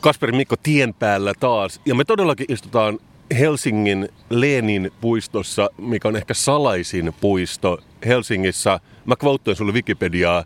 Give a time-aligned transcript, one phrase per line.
[0.00, 1.80] Kasperi Mikko tien päällä taas.
[1.84, 2.98] Ja me todellakin istutaan
[3.38, 8.80] Helsingin Lenin puistossa, mikä on ehkä salaisin puisto Helsingissä.
[9.04, 10.44] Mä quoteen sulle Wikipediaa.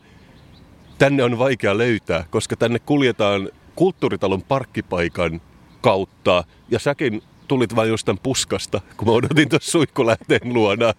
[1.00, 5.40] Tänne on vaikea löytää, koska tänne kuljetaan kulttuuritalon parkkipaikan
[5.80, 6.44] kautta.
[6.70, 10.92] Ja säkin tulit vain jostain puskasta, kun mä odotin tuossa suikkulähteen luona,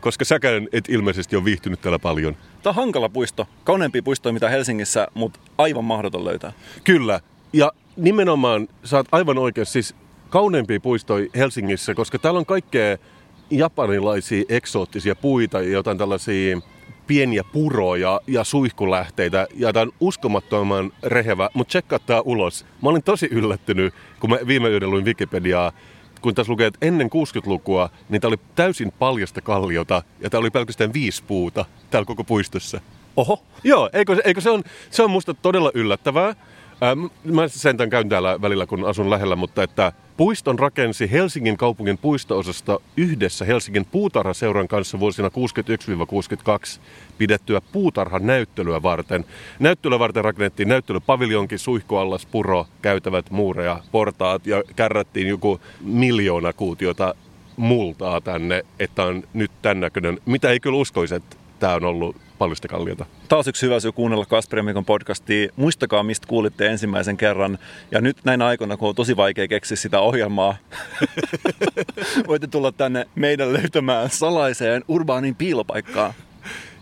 [0.00, 2.34] koska säkään et ilmeisesti ole viihtynyt täällä paljon.
[2.34, 3.46] Tämä on hankala puisto.
[3.64, 6.52] Kauneempi puisto mitä Helsingissä, mutta aivan mahdoton löytää.
[6.84, 7.20] Kyllä.
[7.52, 9.72] Ja nimenomaan sä oot aivan oikeassa.
[9.72, 9.94] Siis
[10.30, 12.98] kauneimpia puistoja Helsingissä, koska täällä on kaikkea
[13.50, 16.60] japanilaisia eksoottisia puita ja jotain tällaisia
[17.12, 22.66] pieniä puroja ja suihkulähteitä ja tämä on uskomattoman rehevä, mutta tsekkaa tää ulos.
[22.82, 25.72] Mä olin tosi yllättynyt, kun mä viime yöllä luin Wikipediaa,
[26.20, 30.50] kun tässä lukee, että ennen 60-lukua, niin tää oli täysin paljasta kalliota ja tää oli
[30.50, 32.80] pelkästään viisi puuta täällä koko puistossa.
[33.16, 33.42] Oho.
[33.64, 36.34] Joo, eikö, eikö se, on, se on musta todella yllättävää.
[36.82, 41.98] Ähm, mä sentään käyn täällä välillä, kun asun lähellä, mutta että puiston rakensi Helsingin kaupungin
[41.98, 42.42] puisto
[42.96, 46.80] yhdessä Helsingin puutarhaseuran kanssa vuosina 61-62
[47.18, 49.24] pidettyä puutarhan näyttelyä varten.
[49.58, 57.14] Näyttelyä varten rakennettiin näyttelypaviljonkin, suihkuallas, puro, käytävät, muureja, portaat ja kärrättiin joku miljoona kuutiota
[57.56, 60.18] multaa tänne, että on nyt tämän näköinen.
[60.26, 63.06] Mitä ei kyllä uskoisi, että tämä on ollut paljon kalliota.
[63.28, 65.48] Taas yksi hyvä syy kuunnella Kasperin Mikon podcastia.
[65.56, 67.58] Muistakaa, mistä kuulitte ensimmäisen kerran.
[67.90, 70.56] Ja nyt näin aikoina, kun on tosi vaikea keksiä sitä ohjelmaa,
[72.28, 76.14] voitte tulla tänne meidän löytämään salaiseen urbaanin piilopaikkaan.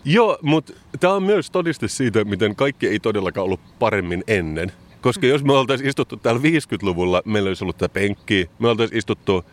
[0.05, 4.71] Joo, mutta tämä on myös todiste siitä, miten kaikki ei todellakaan ollut paremmin ennen.
[5.01, 9.45] Koska jos me oltaisiin istuttu täällä 50-luvulla, meillä olisi ollut tämä penkki, me oltaisiin istuttu,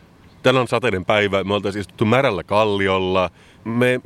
[0.43, 3.31] täällä on sateinen päivä, me oltaisiin istuttu märällä kalliolla,
[3.69, 4.00] me,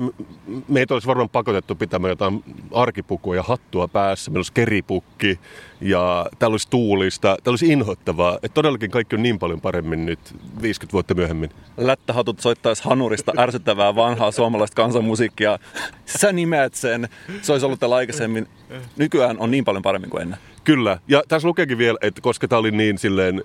[0.68, 2.44] meitä olisi varmaan pakotettu pitämään jotain
[2.74, 4.30] arkipukua ja hattua päässä.
[4.30, 5.40] Meillä olisi keripukki
[5.80, 7.20] ja täällä olisi tuulista.
[7.28, 8.34] Täällä olisi inhottavaa.
[8.34, 10.18] Että todellakin kaikki on niin paljon paremmin nyt
[10.62, 11.50] 50 vuotta myöhemmin.
[11.76, 15.58] Lättähatut soittaisi hanurista ärsyttävää vanhaa suomalaista kansanmusiikkia.
[16.06, 17.08] Sä nimeät sen.
[17.42, 18.48] Se olisi ollut täällä aikaisemmin.
[18.96, 20.38] Nykyään on niin paljon paremmin kuin ennen.
[20.64, 20.98] Kyllä.
[21.08, 23.42] Ja tässä lukeekin vielä, että koska tämä oli niin silleen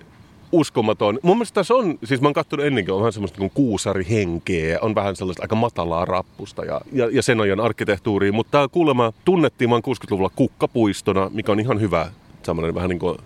[0.52, 1.18] uskomaton.
[1.22, 4.94] Mun mielestä tässä on, siis mä oon katsonut ennenkin, on vähän semmoista kuin kuusarihenkeä, on
[4.94, 9.70] vähän sellaista aika matalaa rappusta ja, ja, ja sen ajan arkkitehtuuriin, mutta tämä kuulemma tunnettiin
[9.70, 12.10] vaan 60-luvulla kukkapuistona, mikä on ihan hyvä,
[12.42, 13.18] semmoinen vähän niin kuin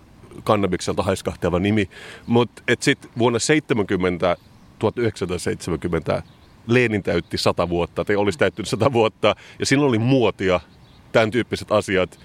[0.43, 1.89] kannabikselta haiskahteva nimi,
[2.27, 4.37] mutta sitten vuonna 70,
[4.79, 6.23] 1970
[6.67, 10.59] Lenin täytti 100 vuotta, tai olisi täyttynyt 100 vuotta, ja silloin oli muotia,
[11.11, 12.19] tämän tyyppiset asiat,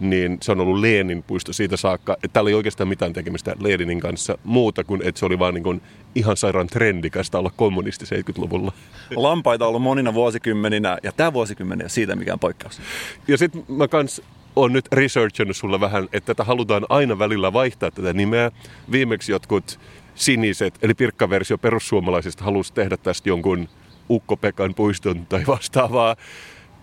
[0.00, 4.00] niin se on ollut Leenin puisto siitä saakka, että täällä ei oikeastaan mitään tekemistä Leninin
[4.00, 5.82] kanssa muuta kuin, että se oli vaan niin kuin
[6.14, 8.72] ihan sairaan trendikästä olla kommunisti 70-luvulla.
[9.16, 12.80] Lampaita on ollut monina vuosikymmeninä ja tämä vuosikymmeni on siitä mikään poikkeus.
[13.28, 14.22] Ja sitten mä kans
[14.56, 18.50] on nyt researchannut sulle vähän, että tätä halutaan aina välillä vaihtaa tätä nimeä.
[18.92, 19.80] Viimeksi jotkut
[20.14, 23.68] siniset, eli pirkkaversio perussuomalaisista halusi tehdä tästä jonkun
[24.10, 26.16] Ukko-Pekan puiston tai vastaavaa.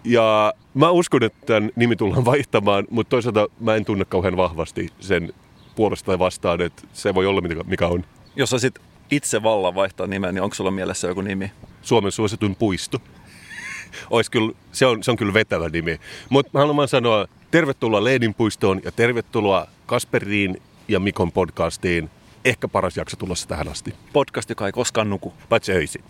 [0.03, 4.90] Ja mä uskon, että tämän nimi tullaan vaihtamaan, mutta toisaalta mä en tunne kauhean vahvasti
[5.00, 5.34] sen
[5.75, 8.06] puolesta tai vastaan, että se voi olla mikä on.
[8.36, 8.80] Jos sä sit
[9.12, 11.52] itse vallan vaihtaa nimen, niin onko sulla mielessä joku nimi?
[11.81, 13.02] Suomen suosituin puisto.
[14.09, 16.00] Ois kyllä, se, on, se on kyllä vetävä nimi.
[16.30, 22.09] Mutta mä haluan sanoa tervetuloa Leedin puistoon ja tervetuloa Kasperiin ja Mikon podcastiin
[22.46, 23.94] ehkä paras jakso tulossa tähän asti.
[24.14, 25.34] Podcast, joka ei koskaan nuku.
[25.50, 26.03] Paitsi öisin.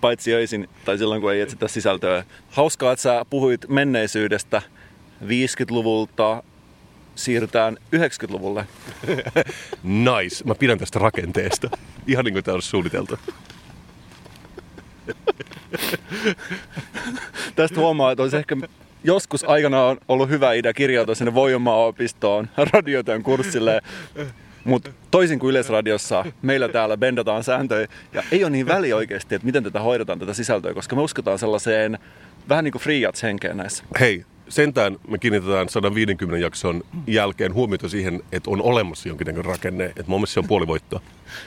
[0.00, 2.24] Paitsi öisin, tai silloin kun ei etsitä sisältöä.
[2.50, 4.62] Hauskaa, että sä puhuit menneisyydestä
[5.24, 6.42] 50-luvulta,
[7.14, 8.66] siirrytään 90-luvulle.
[9.82, 10.44] nice.
[10.44, 11.70] Mä pidän tästä rakenteesta.
[12.06, 13.18] Ihan niin kuin tämä olisi suunniteltu.
[17.56, 18.56] tästä huomaa, että olisi ehkä
[19.04, 23.80] joskus aikana on ollut hyvä idea kirjautua sinne Voimaa-opistoon radiotyön kurssille
[24.64, 29.46] mutta toisin kuin Yleisradiossa, meillä täällä bendataan sääntöjä ja ei ole niin väli oikeasti, että
[29.46, 31.98] miten tätä hoidetaan tätä sisältöä, koska me uskotaan sellaiseen
[32.48, 33.84] vähän niin kuin freejats henkeen näissä.
[34.00, 39.84] Hei, sentään me kiinnitetään 150 jakson jälkeen huomiota siihen, että on olemassa jonkinlainen rakenne.
[39.84, 41.00] Että mun mielestä se on puolivoittoa.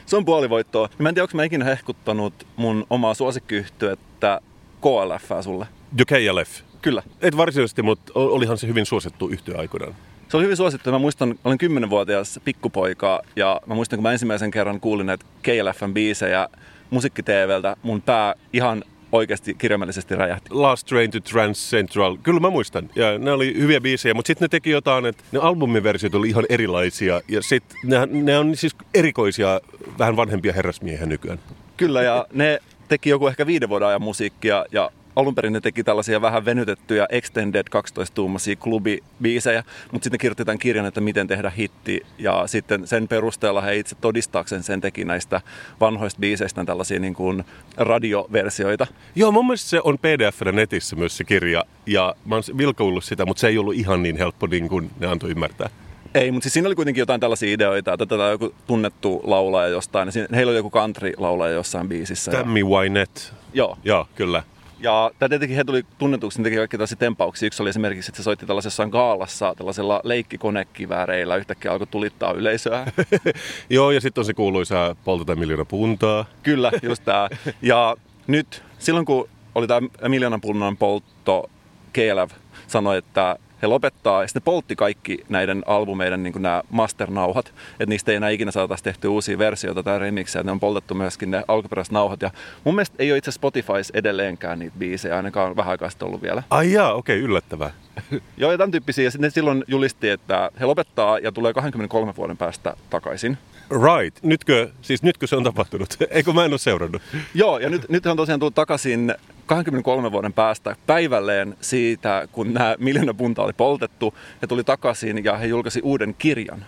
[0.05, 0.89] se on puolivoittoa.
[0.97, 4.41] Mä en tiedä, onko mä ikinä hehkuttanut mun omaa suosikkiyhtyettä
[4.81, 5.67] KLF sulle.
[5.97, 6.61] Jo KLF?
[6.81, 7.03] Kyllä.
[7.21, 9.95] Et varsinaisesti, mutta olihan se hyvin suosittu yhtiö aikoinaan.
[10.31, 10.91] Se oli hyvin suosittu.
[10.91, 15.93] Mä muistan, olin kymmenenvuotias pikkupoika ja mä muistan, kun mä ensimmäisen kerran kuulin näitä KLFn
[15.93, 16.49] biisejä
[16.89, 20.49] musiikki-TVltä, mun pää ihan oikeasti kirjaimellisesti räjähti.
[20.51, 22.89] Last Train to Trans Central, kyllä mä muistan.
[22.95, 26.45] Ja ne oli hyviä biisejä, mutta sitten ne teki jotain, että ne albumiversiot oli ihan
[26.49, 27.21] erilaisia.
[27.27, 29.61] Ja sitten ne, ne on siis erikoisia,
[29.99, 31.39] vähän vanhempia herrasmiehiä nykyään.
[31.77, 35.83] Kyllä, ja ne teki joku ehkä viiden vuoden ajan musiikkia, ja alun perin ne teki
[35.83, 42.05] tällaisia vähän venytettyjä extended 12-tuumaisia klubibiisejä, mutta sitten kirjoitti tämän kirjan, että miten tehdä hitti,
[42.17, 45.41] ja sitten sen perusteella he itse todistaakseen sen teki näistä
[45.79, 47.43] vanhoista biiseistä tällaisia niin kuin
[47.77, 48.87] radioversioita.
[49.15, 53.25] Joo, mun mielestä se on pdf netissä myös se kirja, ja mä oon vilkaullut sitä,
[53.25, 55.69] mutta se ei ollut ihan niin helppo niin kuin ne antoi ymmärtää.
[56.13, 60.07] Ei, mutta siis siinä oli kuitenkin jotain tällaisia ideoita, että tätä joku tunnettu laulaja jostain.
[60.07, 62.31] Ja siinä, heillä oli joku country-laulaja jossain biisissä.
[62.31, 63.21] Tammy Wynette.
[63.53, 63.77] Joo.
[63.83, 64.43] Joo, kyllä.
[64.81, 67.47] Ja tämä tietenkin he tuli tunnetuksi, ne teki kaikki tällaisia tempauksia.
[67.47, 72.87] Yksi oli esimerkiksi, että se soitti tällaisessa gaalassa tällaisella leikkikonekivääreillä yhtäkkiä alkoi tulittaa yleisöä.
[73.69, 76.25] Joo, ja sitten on se kuuluisa polteta miljoona puntaa.
[76.43, 77.29] Kyllä, just tämä.
[77.61, 77.95] Ja
[78.27, 81.49] nyt, silloin kun oli tämä miljoonan punnan poltto,
[81.93, 82.31] KLF
[82.67, 88.11] sanoi, että he lopettaa, ja sitten poltti kaikki näiden albumeiden niin nämä masternauhat, että niistä
[88.11, 91.91] ei enää ikinä saataisi tehty uusia versioita tai remiksejä, ne on poltettu myöskin ne alkuperäiset
[91.91, 92.31] nauhat, ja
[92.63, 96.43] mun mielestä ei ole itse Spotifys edelleenkään niitä biisejä, ainakaan vähän aikaa sitten ollut vielä.
[96.49, 97.71] Ai jaa, okei, okay, yllättävää.
[98.37, 102.37] Joo, ja tämän tyyppisiä, ja sitten silloin julisti, että he lopettaa ja tulee 23 vuoden
[102.37, 103.37] päästä takaisin.
[103.71, 104.23] Right.
[104.23, 105.97] Nytkö, siis nytkö se on tapahtunut?
[106.09, 107.01] Eikö mä en ole seurannut?
[107.33, 109.15] Joo, ja nyt, nyt on tosiaan tullut takaisin
[109.51, 114.13] 23 vuoden päästä päivälleen siitä, kun nämä miljoona punta oli poltettu.
[114.41, 116.65] He tuli takaisin ja he julkaisi uuden kirjan.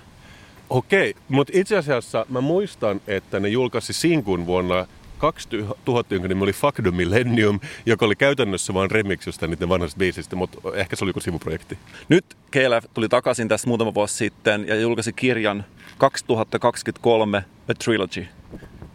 [0.70, 4.88] Okei, mutta itse asiassa mä muistan, että ne julkaisi sinkun vuonna
[5.18, 9.98] 2000, jonka nimi oli Fuck the Millennium, joka oli käytännössä vain remix jostain niiden vanhasta
[9.98, 11.78] biisistä, mutta ehkä se oli joku sivuprojekti.
[12.10, 15.66] Nyt KLF tuli takaisin tässä muutama vuosi sitten ja julkaisi kirjan
[15.98, 18.28] 2023 A Trilogy.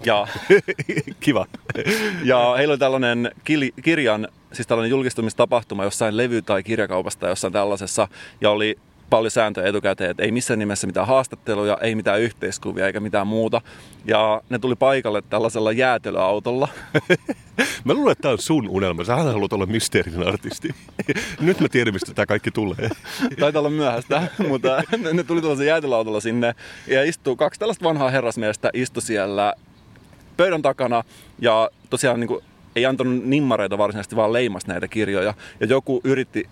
[0.05, 0.27] Ja,
[1.21, 1.47] Kiva.
[2.25, 3.31] ja heillä oli tällainen
[3.83, 8.09] kirjan, siis tällainen julkistumistapahtuma jossain levy- tai kirjakaupasta jossain tällaisessa,
[8.41, 8.79] ja oli
[9.11, 13.61] paljon sääntöjä etukäteen, että ei missään nimessä mitään haastatteluja, ei mitään yhteiskuvia eikä mitään muuta.
[14.05, 16.69] Ja ne tuli paikalle tällaisella jäätelöautolla.
[17.85, 19.05] mä luulen, että tämä on sun unelma.
[19.05, 20.69] Sä haluat olla mysteerinen artisti.
[21.41, 22.91] Nyt mä tiedän, mistä tämä kaikki tulee.
[23.41, 26.55] Taitaa olla myöhäistä, mutta ne tuli tällaisella jäätelöautolla sinne
[26.87, 29.55] ja istuu kaksi tällaista vanhaa herrasmiestä istu siellä
[30.39, 31.05] pöydän takana
[31.39, 32.45] ja tosiaan niin kuin,
[32.77, 35.35] ei antanut nimmareita varsinaisesti, vaan leimas näitä kirjoja.
[35.61, 36.49] Ja joku yritti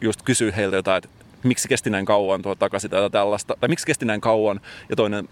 [0.00, 1.08] just kysyä heiltä jotain, että
[1.42, 5.28] miksi kesti näin kauan tuo takaisin tätä tällaista, tai miksi kesti näin kauan, ja toinen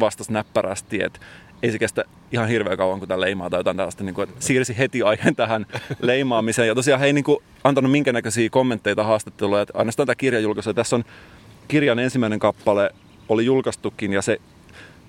[0.00, 1.20] vastasi näppärästi, että
[1.62, 4.44] ei se kestä ihan hirveän kauan, kun tämä leimaa tai jotain tällaista, niin kuin, että
[4.44, 5.66] siirsi heti aiheen tähän
[6.00, 6.68] leimaamiseen.
[6.68, 10.74] Ja tosiaan he ei niin kuin, antanut minkäännäköisiä kommentteita haastatteluja, että ainoastaan tämä kirja julkaisu.
[10.74, 11.04] Tässä on
[11.68, 12.90] kirjan ensimmäinen kappale,
[13.28, 14.40] oli julkaistukin, ja se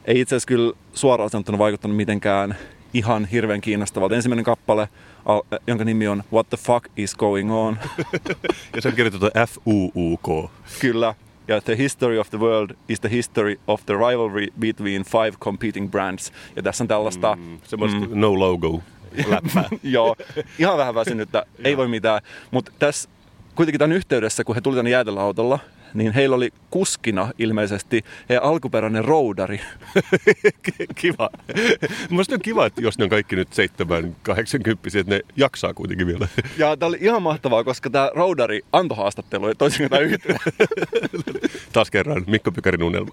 [0.06, 2.56] ei itse asiassa kyllä suoraan sanottuna vaikuttanut mitenkään
[2.94, 4.16] ihan hirveän kiinnostavalta.
[4.16, 4.90] Ensimmäinen kappale,
[5.68, 7.78] jonka nimi on What the fuck is going on?
[8.76, 10.52] ja se on kirjoitettu F-U-U-K.
[10.80, 11.16] Kyllä.
[11.48, 15.92] Ja The History of the World is the history of the rivalry between five competing
[15.92, 16.32] brands.
[16.56, 17.36] Ja tässä on tällaista...
[17.36, 18.82] Mm, semmoista mm, no logo
[19.28, 19.70] läppää.
[19.84, 20.16] Joo,
[20.60, 22.22] ihan vähän väsynyttä, ei voi mitään.
[22.52, 23.10] Mutta tässä
[23.56, 25.60] kuitenkin tämän yhteydessä, kun he tulivat tänne jäätelöautolla,
[25.94, 29.62] niin heillä oli kuskina ilmeisesti heidän alkuperäinen roudari.
[31.02, 31.30] kiva.
[32.10, 36.08] Mielestäni on kiva, että jos ne on kaikki nyt 7 80 että ne jaksaa kuitenkin
[36.08, 36.28] vielä.
[36.58, 40.20] ja tämä oli ihan mahtavaa, koska tämä roudari antoi haastatteluja toisin kuin
[41.74, 43.12] Taas kerran Mikko Pykärin unelma.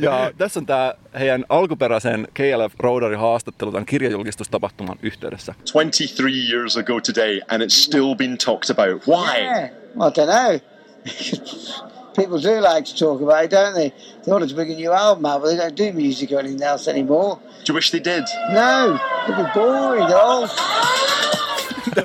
[0.00, 5.54] ja tässä on tämä heidän alkuperäisen KLF roudari haastattelu tämän kirjajulkistustapahtuman yhteydessä.
[5.72, 9.08] 23 years ago today and it's still been talked about.
[9.08, 9.42] Why?
[9.42, 10.71] Yeah, I don't know.
[12.16, 13.90] people do like to talk about it, don't they?
[14.24, 16.62] They wanted to bring a new album out, but they don't do music or anything
[16.62, 17.38] else anymore.
[17.64, 18.24] Do you wish they did?
[18.50, 20.06] No, it'd be boring.
[20.08, 20.50] They're old.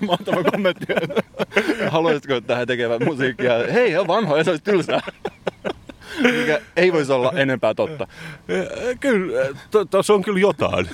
[0.02, 0.86] Mahtava kommentti.
[1.92, 3.54] Haluaisitko, että he tekevät musiikkia?
[3.74, 5.02] Hei, he on vanhoja, se olisi tylsää.
[6.22, 8.08] Mikä ei voisi olla enempää totta.
[9.00, 9.56] Kyllä,
[9.90, 10.90] tuossa on kyllä jotain.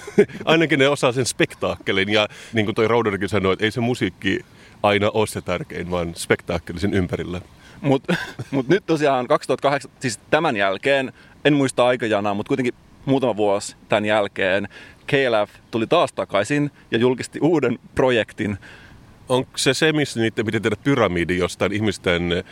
[0.46, 2.10] Ainakin ne osaa sen spektaakkelin.
[2.10, 4.46] Ja niin kuin toi Rouderikin sanoi, että ei se musiikki
[4.84, 7.42] aina ole se tärkein, vaan spektaakkeli sen ympärillä.
[7.84, 8.16] Mutta
[8.52, 11.14] mut nyt tosiaan 2008, siis tämän jälkeen,
[11.46, 12.74] en muista aikajanaa, mutta kuitenkin
[13.06, 14.68] muutama vuosi tämän jälkeen,
[15.08, 18.58] KLF tuli taas takaisin ja julkisti uuden projektin.
[19.30, 22.44] Onko se se, missä niiden piti tehdä pyramidi jostain ihmisten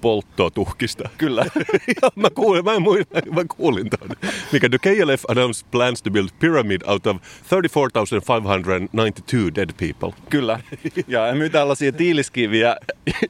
[0.00, 1.08] polttotuhkista.
[1.18, 1.46] Kyllä.
[2.02, 4.08] ja mä kuulin, mä, en muista, mä kuulin ton.
[4.52, 7.16] Mikä the KLF announced plans to build pyramid out of
[7.50, 10.12] 34,592 dead people.
[10.30, 10.60] Kyllä.
[11.08, 12.76] Ja myy tällaisia tiiliskiviä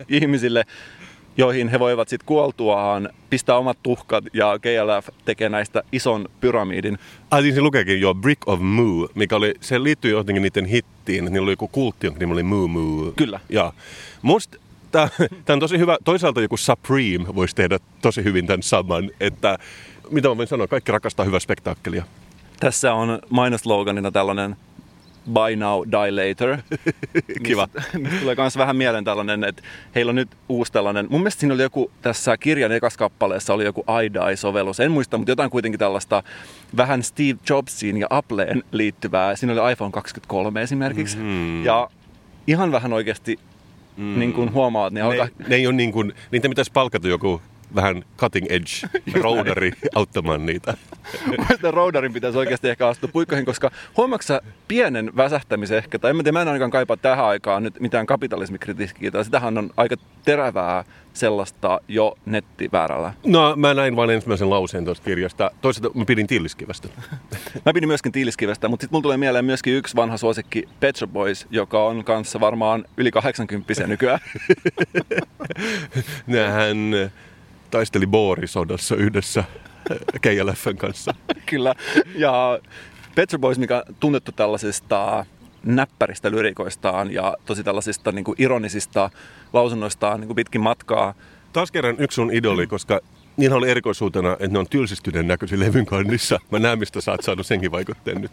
[0.08, 0.64] ihmisille,
[1.38, 6.98] joihin he voivat sitten kuoltuaan pistää omat tuhkat ja KLF tekee näistä ison pyramidin.
[7.30, 11.24] Ai niin se lukeekin jo Brick of Moo, mikä oli, se liittyy jotenkin niiden hittiin.
[11.24, 13.12] Niillä oli joku kultti, jonka nimi oli Moo Moo.
[13.16, 13.40] Kyllä.
[13.48, 13.72] Ja
[14.22, 14.58] musta
[14.90, 15.08] tämä
[15.48, 15.96] on tosi hyvä.
[16.04, 19.58] Toisaalta joku Supreme voisi tehdä tosi hyvin tämän saman, että
[20.10, 22.04] mitä mä voin sanoa, kaikki rakastaa hyvää spektaakkelia.
[22.60, 24.56] Tässä on mainosloganina tällainen
[25.32, 26.58] Buy Now, Die Later.
[27.46, 27.68] Kiva.
[27.74, 29.62] Mistä, mistä tulee myös vähän mieleen tällainen, että
[29.94, 33.64] heillä on nyt uusi tällainen, mun mielestä siinä oli joku tässä kirjan ekas kappaleessa oli
[33.64, 36.22] joku iDie-sovellus, en muista, mutta jotain kuitenkin tällaista
[36.76, 39.36] vähän Steve Jobsiin ja Appleen liittyvää.
[39.36, 41.16] Siinä oli iPhone 23 esimerkiksi.
[41.16, 41.64] Mm-hmm.
[41.64, 41.90] Ja
[42.46, 43.38] ihan vähän oikeasti
[43.96, 44.18] mm.
[44.18, 45.26] niin kuin huomaat, niin alkaa...
[45.38, 47.42] Ne, ne ei ole niin kuin, niitä pitäisi palkata joku
[47.74, 48.70] vähän cutting edge
[49.22, 50.74] roaderi auttamaan niitä.
[51.52, 56.22] Sitä roudarin pitäisi oikeasti ehkä astua puikkoihin, koska huomaatko pienen väsähtämisen ehkä, tai en mä
[56.22, 60.84] tiedä, mä en ainakaan kaipaa tähän aikaan nyt mitään kapitalismikritiikkiä, tai sitähän on aika terävää
[61.18, 63.12] sellaista jo nettiväärällä.
[63.26, 65.50] No mä näin vain ensimmäisen lauseen tuosta kirjasta.
[65.60, 66.88] Toisaalta mä pidin Tiiliskivestä.
[67.66, 71.46] mä pidin myöskin Tiiliskivestä, mutta sitten mulla tulee mieleen myöskin yksi vanha suosikki Petro Boys,
[71.50, 74.20] joka on kanssa varmaan yli 80 nykyään.
[76.26, 76.78] Nähän
[77.70, 79.44] taisteli Boorisodassa yhdessä
[80.22, 81.14] KLFn kanssa.
[81.46, 81.74] Kyllä.
[82.14, 82.58] Ja
[83.14, 85.26] Petro Boys, mikä on tunnettu tällaisista
[85.62, 89.10] näppäristä lyrikoistaan ja tosi tällaisista niin kuin ironisista
[89.52, 91.14] lausunnoistaan niin kuin pitkin matkaa.
[91.52, 93.00] Taas kerran yksi sun idoli, koska
[93.38, 96.40] niin oli erikoisuutena, että ne on tylsistyneen näköisiä levyn kannissa.
[96.50, 98.32] Mä näen, mistä sä oot saanut senkin vaikutteen nyt.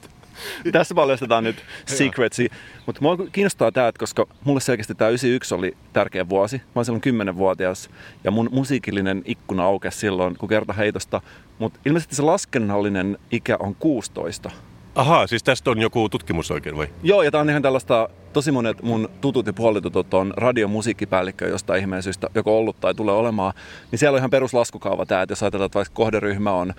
[0.71, 2.49] Tässä paljastetaan nyt secretsi.
[2.85, 6.57] Mutta mua kiinnostaa tämä, koska mulle selkeästi tämä 91 oli tärkeä vuosi.
[6.57, 7.89] Mä olin silloin 10-vuotias
[8.23, 11.21] ja mun musiikillinen ikkuna aukesi silloin, kun kerta heitosta.
[11.59, 14.51] Mutta ilmeisesti se laskennallinen ikä on 16.
[14.95, 16.87] Ahaa, siis tästä on joku tutkimus oikein vai?
[17.03, 21.81] Joo, ja tää on ihan tällaista, tosi monet mun tutut ja puolitutut on radiomusiikkipäällikkö jostain
[21.81, 23.53] ihmeen syystä joko ollut tai tulee olemaan.
[23.91, 26.73] Niin siellä on ihan peruslaskukaava tämä, että jos ajatellaan, että vaikka kohderyhmä on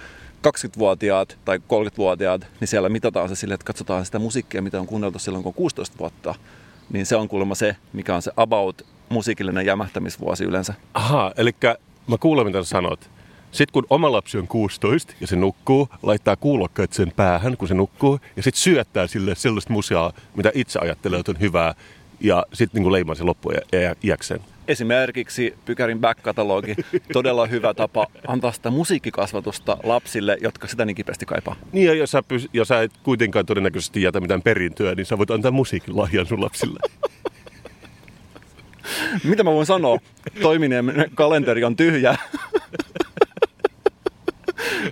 [0.47, 5.19] 20-vuotiaat tai 30-vuotiaat, niin siellä mitataan se sille, että katsotaan sitä musiikkia, mitä on kuunneltu
[5.19, 6.35] silloin, kun on 16 vuotta.
[6.93, 10.75] Niin se on kuulemma se, mikä on se about musiikillinen jämähtämisvuosi yleensä.
[10.95, 11.51] Aha, eli
[12.07, 13.11] mä kuulen, mitä sanot.
[13.53, 17.75] Sitten kun oma lapsi on 16 ja se nukkuu, laittaa kuulokkaat sen päähän, kun se
[17.75, 21.75] nukkuu, ja sitten syöttää sille sellaista museaa, mitä itse ajattelee, että on hyvää,
[22.21, 23.55] ja sitten niin leimaa se loppuun
[24.05, 24.41] iäkseen.
[24.69, 26.75] Esimerkiksi Pykärin back-katalogi,
[27.13, 31.57] todella hyvä tapa antaa sitä musiikkikasvatusta lapsille, jotka sitä niin kipeästi kaipaa.
[31.73, 35.19] Niin ja jos sä, pys- jos sä et kuitenkaan todennäköisesti jätä mitään perintöä, niin sä
[35.19, 36.81] voit antaa musiikkilahjan sun lapsille.
[39.25, 39.99] Mitä mä voin sanoa?
[40.43, 42.17] Toimineen kalenteri on tyhjä.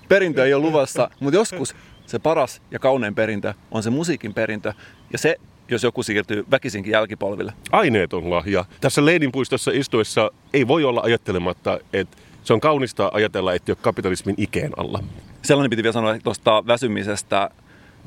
[0.09, 1.75] Perintö ei ole luvassa, mutta joskus
[2.07, 4.73] se paras ja kaunein perintö on se musiikin perintö.
[5.13, 5.37] Ja se,
[5.69, 7.53] jos joku siirtyy väkisinkin jälkipolville.
[7.73, 8.65] Aineeton lahja.
[8.81, 13.79] Tässä Leidinpuistossa istuessa ei voi olla ajattelematta, että se on kaunista ajatella, että ei ole
[13.83, 15.05] kapitalismin ikeen alla.
[15.43, 17.51] Sellainen piti vielä sanoa tuosta väsymisestä.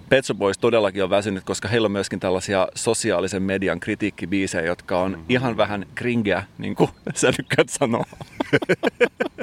[0.09, 5.11] Petso Boys todellakin on väsynyt, koska heillä on myöskin tällaisia sosiaalisen median kritiikkibiisejä, jotka on
[5.11, 5.25] mm-hmm.
[5.29, 8.05] ihan vähän kringeä, niin kuin sä tykkäät sanoa.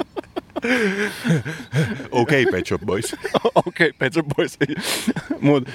[2.11, 3.13] Okei, okay, Pet Shop Boys.
[3.55, 4.59] Okei, okay, Pet Shop Boys.
[5.41, 5.69] Mut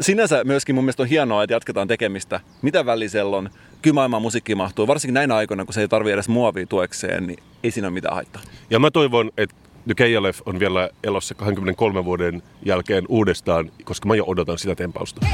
[0.00, 2.40] sinänsä myöskin mun mielestä on hienoa, että jatketaan tekemistä.
[2.62, 3.50] Mitä välisellä on?
[3.82, 4.86] Kyllä maailman musiikki mahtuu.
[4.86, 8.14] Varsinkin näinä aikoina, kun se ei tarvitse edes muovia tuekseen, niin ei siinä ole mitään
[8.14, 8.42] haittaa.
[8.70, 14.14] Ja mä toivon, että The KLF on vielä elossa 23 vuoden jälkeen uudestaan, koska mä
[14.14, 15.26] jo odotan sitä tempausta.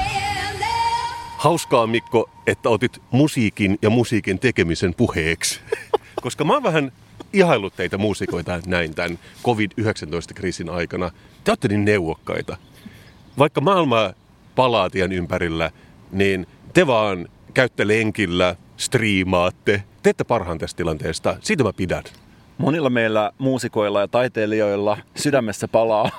[1.37, 5.61] Hauskaa Mikko, että otit musiikin ja musiikin tekemisen puheeksi.
[6.23, 6.92] koska mä oon vähän
[7.32, 11.10] ihaillut teitä muusikoita näin tämän COVID-19-kriisin aikana.
[11.44, 12.56] Te olette niin neuvokkaita.
[13.38, 14.10] Vaikka maailma
[14.54, 15.70] palaa tien ympärillä,
[16.12, 21.37] niin te vaan käytte lenkillä, striimaatte, teette parhaan tästä tilanteesta.
[21.40, 22.04] Siitä mä pidän.
[22.58, 26.10] Monilla meillä muusikoilla ja taiteilijoilla sydämessä palaa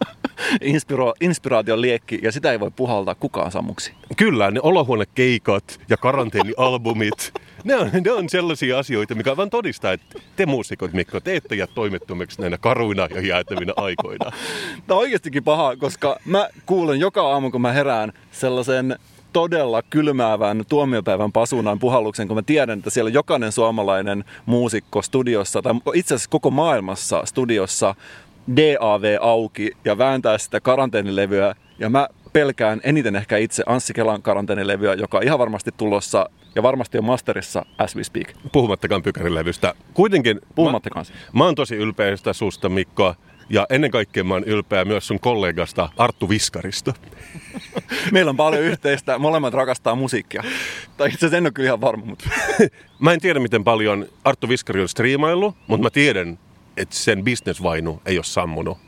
[0.60, 3.92] inspiro, inspiraation liekki ja sitä ei voi puhaltaa kukaan sammuksi.
[4.16, 7.32] Kyllä, ne olohuonekeikat ja karanteenialbumit,
[7.64, 11.54] ne on, ne on sellaisia asioita, mikä vaan todistaa, että te muusikot, Mikko, te ette
[11.54, 14.32] jää toimettomiksi näinä karuina ja jäätävinä aikoina.
[14.86, 18.98] Tämä on oikeastikin paha, koska mä kuulen joka aamu, kun mä herään sellaisen
[19.32, 25.74] todella kylmäävän tuomiopäivän pasunan puhalluksen, kun mä tiedän, että siellä jokainen suomalainen muusikko studiossa, tai
[25.94, 27.94] itse asiassa koko maailmassa studiossa,
[28.56, 31.54] DAV auki ja vääntää sitä karanteenilevyä.
[31.78, 36.62] Ja mä pelkään eniten ehkä itse Anssi Kelan karanteenilevyä, joka on ihan varmasti tulossa ja
[36.62, 38.28] varmasti on masterissa as we speak.
[38.52, 39.74] Puhumattakaan pykärilevystä.
[39.94, 40.40] Kuitenkin...
[40.54, 43.14] Puhumattakaan mä, mä oon tosi ylpeä susta, Mikko.
[43.50, 46.94] Ja ennen kaikkea mä oon ylpeä myös sun kollegasta Arttu Viskarista.
[48.12, 49.18] Meillä on paljon yhteistä.
[49.18, 50.42] Molemmat rakastaa musiikkia.
[50.96, 52.30] Tai itse asiassa en ole kyllä ihan varma, mutta
[52.98, 56.38] Mä en tiedä, miten paljon Arttu Viskari on striimaillut, mutta mä tiedän,
[56.76, 58.78] että sen bisnesvainu ei ole sammunut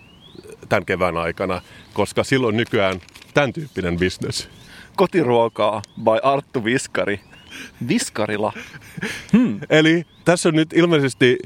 [0.69, 1.63] tämän kevään aikana,
[1.95, 3.01] koska silloin nykyään
[3.35, 4.49] tämän tyyppinen bisnes.
[4.97, 7.21] kotiruokaa by Arttu Viskari.
[7.89, 8.53] Viskarila.
[9.71, 11.39] Eli tässä on nyt ilmeisesti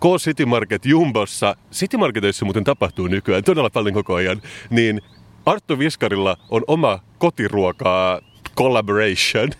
[0.00, 5.00] K City Market Jumbossa, City Marketissa muuten tapahtuu nykyään todella paljon koko ajan, niin
[5.46, 8.20] Arttu Viskarilla on oma kotiruokaa
[8.56, 9.50] collaboration,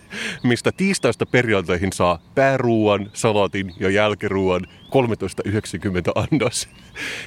[0.43, 6.69] mistä tiistaista perjantaihin saa pääruuan, salatin ja jälkiruuan 13,90 annos.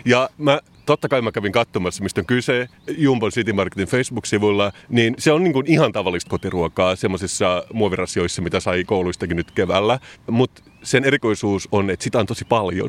[0.04, 2.68] Ja mä, totta kai mä kävin katsomassa, mistä on kyse
[2.98, 8.60] Jumbo City Marketin Facebook-sivuilla, niin se on niin kuin ihan tavallista kotiruokaa semmoisissa muovirasioissa, mitä
[8.60, 9.98] sai kouluistakin nyt keväällä.
[10.30, 12.88] Mutta sen erikoisuus on, että sitä on tosi paljon.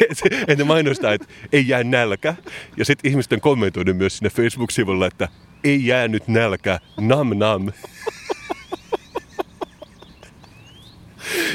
[0.48, 2.34] että ne mainostaa, että ei jää nälkä.
[2.76, 5.28] Ja sitten ihmiset on kommentoinut myös sinne Facebook-sivulla, että
[5.64, 7.72] ei jäänyt nälkä, nam nam.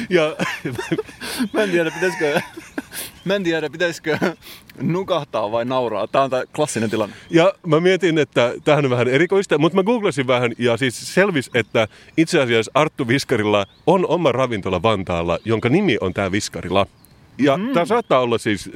[0.10, 0.36] Ja
[1.54, 2.42] Mä en tiedä, pitäisikö,
[3.26, 4.18] mä en tiedä, pitäisikö
[4.82, 6.08] nukahtaa vai nauraa.
[6.08, 7.16] Tää on tää klassinen tilanne.
[7.30, 11.52] Ja mä mietin, että tämähän on vähän erikoista, mutta mä googlasin vähän ja siis selvisi,
[11.54, 16.88] että itse asiassa Arttu Viskarilla on oma ravintola Vantaalla, jonka nimi on tämä Viskarila.
[17.38, 17.74] Ja mm.
[17.74, 18.70] tämä saattaa olla siis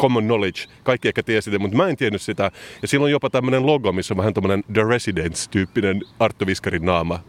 [0.00, 2.50] common knowledge, kaikki ehkä tiesi sitä, mutta mä en tiennyt sitä.
[2.82, 7.20] Ja sillä on jopa tämmöinen logo, missä on vähän tämmöinen The Residence-tyyppinen Arttu Viskarin naama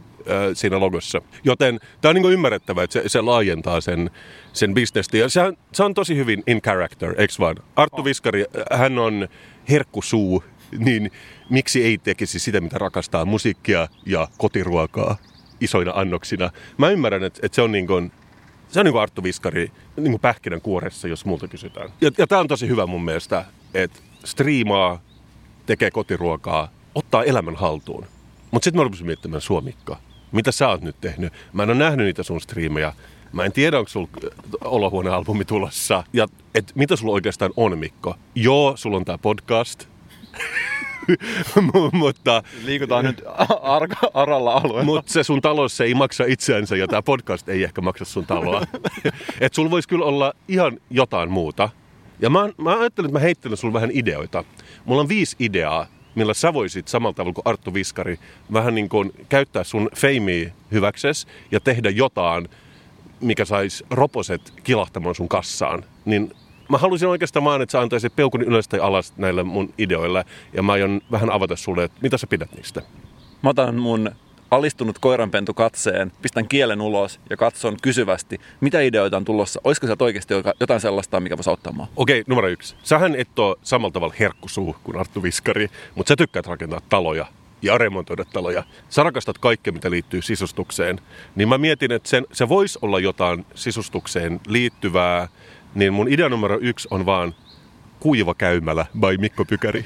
[0.54, 1.22] siinä logossa.
[1.44, 4.12] Joten tämä on niin ymmärrettävää, että se, se laajentaa sen,
[4.54, 5.18] sen bisnestä.
[5.18, 7.56] Ja se on, se on tosi hyvin in character, eikö vaan?
[7.76, 9.28] Arttu Viskari, hän on
[9.70, 10.44] herkkusuu,
[10.78, 11.12] niin
[11.50, 15.18] miksi ei tekisi sitä, mitä rakastaa, musiikkia ja kotiruokaa
[15.62, 16.50] isoina annoksina.
[16.78, 18.12] Mä ymmärrän, että, että se on niin kuin,
[18.68, 21.90] se on niin kuin Arttu Viskari niin kuin pähkinän kuoressa, jos multa kysytään.
[22.02, 25.02] Ja, ja tämä on tosi hyvä mun mielestä, että striimaa,
[25.66, 28.06] tekee kotiruokaa, ottaa elämän haltuun.
[28.52, 30.00] Mutta sitten mä rupesin miettimään Suomikka.
[30.32, 31.34] Mitä sä oot nyt tehnyt?
[31.54, 32.94] Mä en ole nähnyt niitä sun striimejä.
[33.34, 34.10] Mä en tiedä, onko sulla
[34.64, 36.04] olohuonealbumi tulossa.
[36.14, 38.16] Ja et, mitä sulla oikeastaan on, Mikko?
[38.36, 39.86] Joo, sulla on tää podcast.
[41.60, 43.24] Mu- mutta Liikutaan nyt
[43.62, 44.84] arka, aralla alueella.
[44.84, 48.26] mutta se sun talous se ei maksa itseänsä ja tämä podcast ei ehkä maksa sun
[48.26, 48.62] taloa.
[49.42, 51.70] Et sulla voisi kyllä olla ihan jotain muuta.
[52.20, 54.44] Ja mä, mä ajattelin, että mä heittelen sulle vähän ideoita.
[54.86, 55.86] Mulla on viisi ideaa,
[56.18, 58.20] millä sä voisit samalla tavalla kuin Arttu Viskari
[58.54, 62.50] vähän niin kuin käyttää sun feimiä hyväkses ja tehdä jotain,
[63.22, 65.84] mikä saisi roposet kilahtamaan sun kassaan.
[66.06, 66.32] Niin
[66.70, 70.64] mä haluaisin oikeastaan vaan, että sä antaisit peukun ylös tai alas näille mun ideoille ja
[70.64, 72.82] mä aion vähän avata sulle, että mitä sä pidät niistä.
[73.44, 74.12] Mä otan mun
[74.52, 79.62] alistunut koiranpentu katseen, pistän kielen ulos ja katson kysyvästi, mitä ideoita on tulossa.
[79.64, 81.88] Olisiko sieltä oikeasti jotain sellaista, mikä voisi auttaa mua?
[81.96, 82.76] Okei, numero yksi.
[82.84, 87.26] Sähän et ole samalla tavalla herkkusuu kuin Arttu Viskari, mutta sä tykkäät rakentaa taloja
[87.62, 88.64] ja remontoida taloja.
[88.90, 91.00] Sä rakastat kaikkea, mitä liittyy sisustukseen.
[91.36, 95.28] Niin mä mietin, että sen, se voisi olla jotain sisustukseen liittyvää.
[95.76, 97.36] Niin mun idea numero yksi on vaan
[98.00, 99.86] kuiva käymälä by Mikko Pykäri.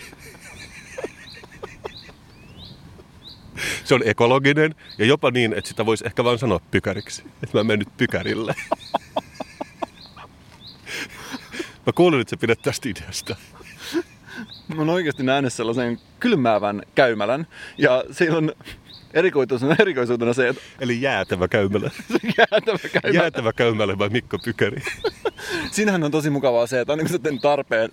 [3.86, 7.24] Se on ekologinen ja jopa niin, että sitä voisi ehkä vaan sanoa pykäriksi.
[7.44, 8.56] Että mä menen nyt pykärille.
[11.86, 13.36] Mä kuulin, että sä pidät tästä ideasta.
[14.68, 17.48] Mä oon oikeasti nähnyt sellaisen kylmäävän käymälän
[17.78, 18.54] ja siellä on
[19.14, 21.92] erikoisuutena, erikoisuutena se, että Eli jäätävä käymälä.
[22.38, 23.24] jäätävä käymälä.
[23.24, 24.82] Jäätävä käymälä vai Mikko Pykäri?
[25.72, 27.90] Siinähän on tosi mukavaa se, että aina kun sä tarpeen,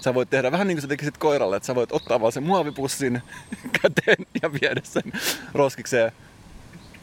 [0.00, 2.42] sä voit tehdä vähän niin kuin sä tekisit koiralle, että sä voit ottaa vaan sen
[2.42, 3.22] muovipussin
[3.82, 5.12] käteen ja viedä sen
[5.54, 6.12] roskikseen.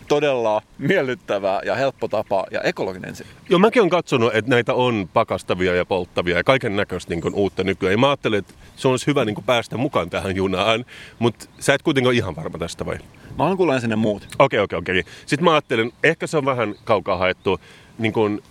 [0.07, 3.25] Todella miellyttävä ja helppo tapa ja ekologinen se.
[3.49, 7.63] Joo, mäkin olen katsonut, että näitä on pakastavia ja polttavia ja kaiken näköistä niin uutta
[7.63, 7.91] nykyään.
[7.91, 10.85] Ja mä ajattelin, että se olisi hyvä niin kuin päästä mukaan tähän junaan,
[11.19, 12.97] mutta sä et kuitenkaan ole ihan varma tästä vai?
[13.37, 14.27] Mä haluan kuulla ensin ne muut.
[14.39, 15.03] Okei, okei, okei.
[15.25, 17.59] Sitten mä ajattelin, ehkä se on vähän kaukaa haettu,
[17.97, 18.43] niin kuin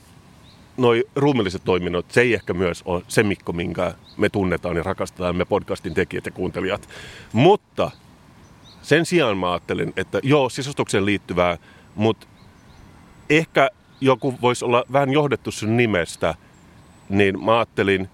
[0.77, 5.37] noi ruumilliset toiminnot, se ei ehkä myös ole se Mikko, minkä me tunnetaan ja rakastetaan,
[5.37, 6.89] me podcastin tekijät ja kuuntelijat.
[7.33, 7.91] Mutta
[8.83, 11.59] sen sijaan mä ajattelin, että joo, sisustukseen liittyvää,
[11.95, 12.27] mutta
[13.31, 16.35] ehkä joku voisi olla vähän johdettu sun nimestä,
[17.09, 18.09] niin mä ajattelin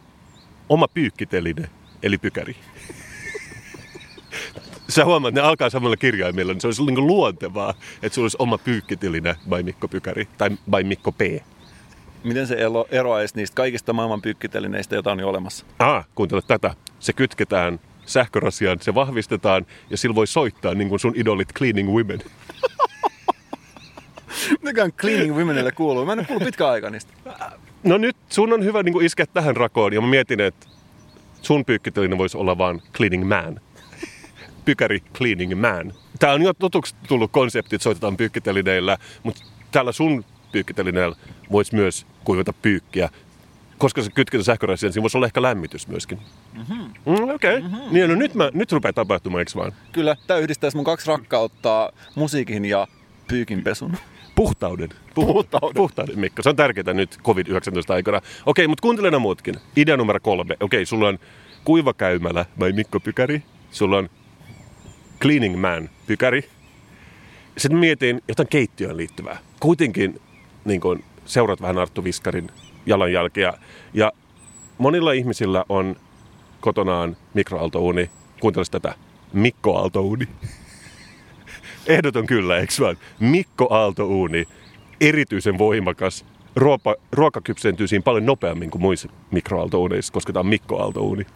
[0.68, 1.70] oma pyykkiteline,
[2.02, 2.56] eli pykäri.
[4.88, 8.58] Sä huomaat, ne alkaa samalla kirjaimella, niin se olisi niin luontevaa, että sulla olisi oma
[8.58, 11.20] pyykkitiline by Mikko Pykäri, tai by Mikko P.
[12.24, 15.66] Miten se elo- eroaisi niistä kaikista maailman pyykkitelineistä, joita on jo olemassa?
[15.78, 16.74] Ah, kuuntele tätä.
[16.98, 22.18] Se kytketään sähkörasiaan, se vahvistetaan ja sillä voi soittaa niin kuin sun idolit Cleaning Women.
[24.62, 26.06] Mikä Cleaning Womenille kuuluu?
[26.06, 27.12] Mä en ole kuullut pitkään aikaa niistä.
[27.85, 30.66] No nyt sun on hyvä niin kuin iskeä tähän rakoon ja mä mietin, että
[31.42, 33.61] sun pyykkitelinen voisi olla vaan cleaning man.
[34.64, 35.92] Pykäri cleaning man.
[36.18, 41.16] Tämä on jo totuksi tullut konsepti, että soitetaan pyykkitelineillä, mutta tällä sun pyykkitelineellä
[41.52, 43.09] voisi myös kuivata pyykkiä.
[43.78, 46.18] Koska se kytketään sähköräsiin, siinä voisi olla ehkä lämmitys myöskin.
[46.52, 46.76] Mm-hmm.
[47.06, 47.56] Mm, Okei.
[47.56, 47.61] Okay.
[47.61, 47.94] Mm-hmm.
[47.94, 49.72] Niin, no nyt, mä, nyt rupeaa tapahtumaan, eikö vaan?
[49.92, 52.88] Kyllä, tämä yhdistäisi mun kaksi rakkautta musiikin ja
[53.28, 53.96] pyykinpesun.
[54.35, 54.88] Puhtauden.
[55.14, 55.74] Puhtauden.
[55.74, 56.42] Puhtauden, Mikko.
[56.42, 58.20] Se on tärkeää nyt COVID-19 aikana.
[58.46, 59.54] Okei, mutta kuuntele muutkin.
[59.76, 60.56] Idea numero kolme.
[60.61, 61.18] Okei, sulla on
[61.64, 63.42] kuivakäymälä vai Mikko Pykäri.
[63.70, 64.11] Sulla on
[65.20, 66.50] cleaning man Pykäri.
[67.59, 69.38] Sitten mietin jotain keittiöön liittyvää.
[69.61, 70.20] Kuitenkin
[70.64, 72.48] niin kun, seuraat vähän Arttu Viskarin
[72.87, 73.52] jalanjälkeä.
[73.94, 74.12] Ja
[74.78, 75.96] monilla ihmisillä on
[76.61, 78.11] kotonaan mikroaaltouuni.
[78.40, 78.94] Kuuntele tätä.
[79.33, 80.28] Mikko Aaltouuni.
[81.87, 82.96] Ehdoton kyllä, eikö vaan?
[83.20, 84.44] Mikko Aaltouuni,
[85.00, 86.24] erityisen voimakas.
[86.56, 91.26] Ruopa, ruoka kypsentyy siinä paljon nopeammin kuin muissa mikroaaltouuneissa, koska tämä on Mikko Aaltouuni.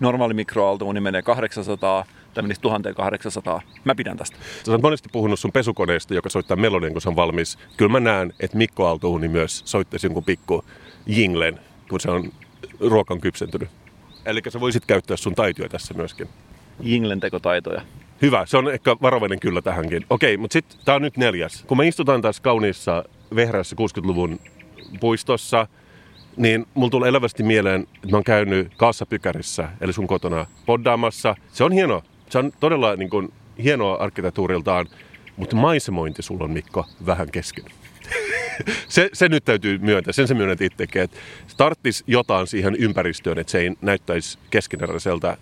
[0.00, 3.60] Normaali mikroaaltouuni menee 800, tämä menisi 1800.
[3.84, 4.36] Mä pidän tästä.
[4.64, 7.58] Sä oot monesti puhunut sun pesukoneesta, joka soittaa melodian, kun se on valmis.
[7.76, 10.64] Kyllä mä näen, että Mikko Aaltouuni myös soittaisi jonkun pikku
[11.06, 12.32] jinglen, kun se on
[12.80, 13.68] ruokan kypsentynyt.
[14.26, 16.28] Eli sä voisit käyttää sun taitoja tässä myöskin.
[16.80, 17.82] Jinglen tekotaitoja.
[18.22, 20.06] Hyvä, se on ehkä varovainen kyllä tähänkin.
[20.10, 21.64] Okei, mutta sitten tämä on nyt neljäs.
[21.66, 24.40] Kun me istutaan tässä kauniissa vehreässä 60-luvun
[25.00, 25.66] puistossa,
[26.36, 31.34] niin mulla tulee elävästi mieleen, että mä oon käynyt Kaassapykärissä, eli sun kotona poddaamassa.
[31.52, 32.02] Se on hieno.
[32.30, 34.86] Se on todella niin kuin, hienoa arkkitehtuuriltaan,
[35.36, 37.64] mutta maisemointi sulla on, Mikko, vähän kesken.
[38.88, 41.16] se, se nyt täytyy myöntää, sen se myönnät itsekin, että
[41.46, 45.36] starttis jotain siihen ympäristöön, että se ei näyttäisi keskeneräiseltä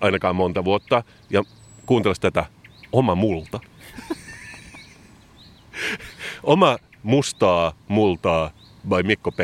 [0.00, 1.02] ainakaan monta vuotta.
[1.30, 1.42] Ja
[1.86, 2.44] kuunteles tätä,
[2.92, 3.60] oma multa.
[6.42, 8.50] oma mustaa multaa
[8.88, 9.38] by Mikko P.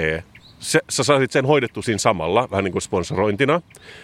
[0.58, 3.60] Se, sä saisit sen hoidettu siinä samalla, vähän niin kuin sponsorointina.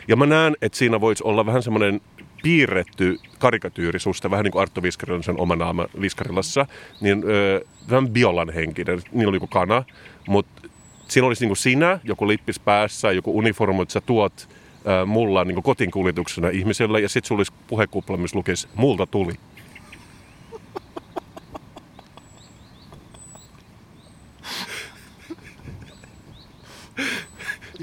[0.09, 2.01] Ja mä näen, että siinä voisi olla vähän semmoinen
[2.43, 6.67] piirretty karikatyyri susta, vähän niin kuin Artto Viskarilla sen oma naama Viskarilassa,
[7.01, 9.85] niin öö, vähän biolan henkinen, niin oli joku kana,
[10.29, 10.69] mutta
[11.09, 14.49] siinä olisi niin kuin sinä, joku lippis päässä, joku uniformu, että sä tuot
[14.87, 19.33] öö, mulla niin kotiin kuljetuksena ihmiselle, ja sitten sulla olisi puhekupla, missä lukisi, multa tuli.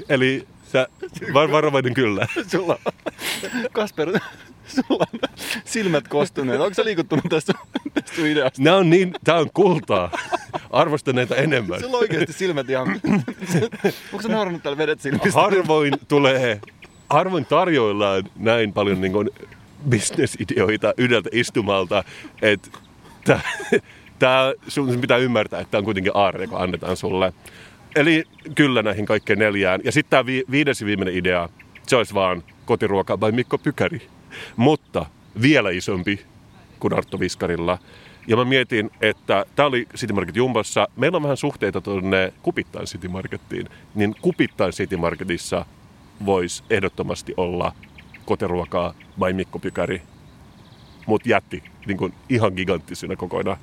[0.08, 0.88] Eli sä,
[1.34, 2.26] var, varovainen kyllä.
[2.46, 2.78] Sulla
[3.72, 4.08] Kasper,
[4.76, 5.20] sulla on
[5.64, 6.60] silmät kostuneet.
[6.60, 7.52] Onko se liikuttunut tästä,
[7.94, 8.62] tästä ideasta?
[8.62, 10.10] Nämä on niin, tää on kultaa.
[10.70, 11.80] Arvostan näitä enemmän.
[11.80, 13.00] Sulla on oikeasti silmät ihan...
[14.12, 15.30] Onko sä naurannut täällä vedet silmistä?
[15.32, 16.60] Harvoin tulee,
[17.10, 19.30] harvoin tarjoillaan näin paljon niin kuin
[19.88, 22.04] bisnesideoita yhdeltä istumalta,
[22.42, 22.70] että
[23.24, 23.40] tää,
[24.18, 27.32] tää, sun pitää ymmärtää, että tämä on kuitenkin aarre, joka annetaan sulle.
[27.96, 29.80] Eli kyllä näihin kaikkeen neljään.
[29.84, 31.48] Ja sitten tämä vi- viides ja viimeinen idea,
[31.86, 34.08] se olisi vaan kotiruoka by Mikko Pykäri.
[34.56, 35.06] Mutta
[35.42, 36.26] vielä isompi
[36.80, 37.78] kuin Artto Viskarilla.
[38.26, 40.88] Ja mä mietin, että tämä oli City Market Jumbossa.
[40.96, 43.68] Meillä on vähän suhteita tuonne Kupittain City Markettiin.
[43.94, 45.66] Niin Kupittain City Marketissa
[46.26, 47.72] voisi ehdottomasti olla
[48.24, 48.94] kotiruokaa
[49.24, 50.02] by Mikko Pykäri.
[51.06, 53.56] Mutta jätti niin kuin ihan giganttisena kokoina.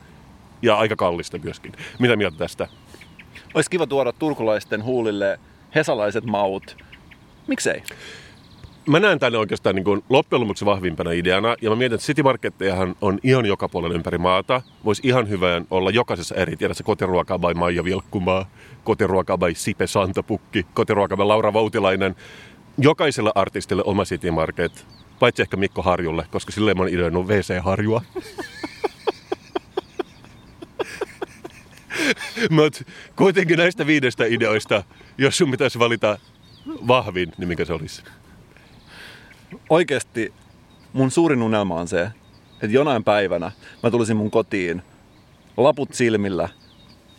[0.62, 1.72] Ja aika kallista myöskin.
[2.00, 2.68] Mitä mieltä tästä?
[3.54, 5.40] Olisi kiva tuoda turkulaisten huulille
[5.76, 6.78] hesalaiset maut.
[7.48, 7.84] Miksei?
[8.88, 12.24] Mä näen tänne oikeastaan niin kuin loppujen lopuksi vahvimpana ideana, ja mä mietin, että City
[12.24, 14.62] Markettejahan on ihan joka puolella ympäri maata.
[14.86, 18.50] Voisi ihan hyvä olla jokaisessa eri, tiedä kotiruokaa by Maija Vilkkumaa,
[18.84, 22.16] kotiruokaa by Sipe Santapukki, kotiruokaa by Laura Voutilainen.
[22.78, 24.86] Jokaisella artistille oma City Market,
[25.20, 28.02] paitsi ehkä Mikko Harjulle, koska silleen mä oon ideoinut WC-harjua.
[32.50, 32.84] Mutta
[33.16, 34.84] kuitenkin näistä viidestä ideoista,
[35.18, 36.20] jos sun pitäisi valita
[36.88, 38.04] vahvin, niin mikä se olisi?
[39.70, 40.34] Oikeasti
[40.94, 42.02] mun suurin unelma on se,
[42.54, 43.52] että jonain päivänä
[43.84, 44.82] mä tulisin mun kotiin
[45.58, 46.50] laput silmillä,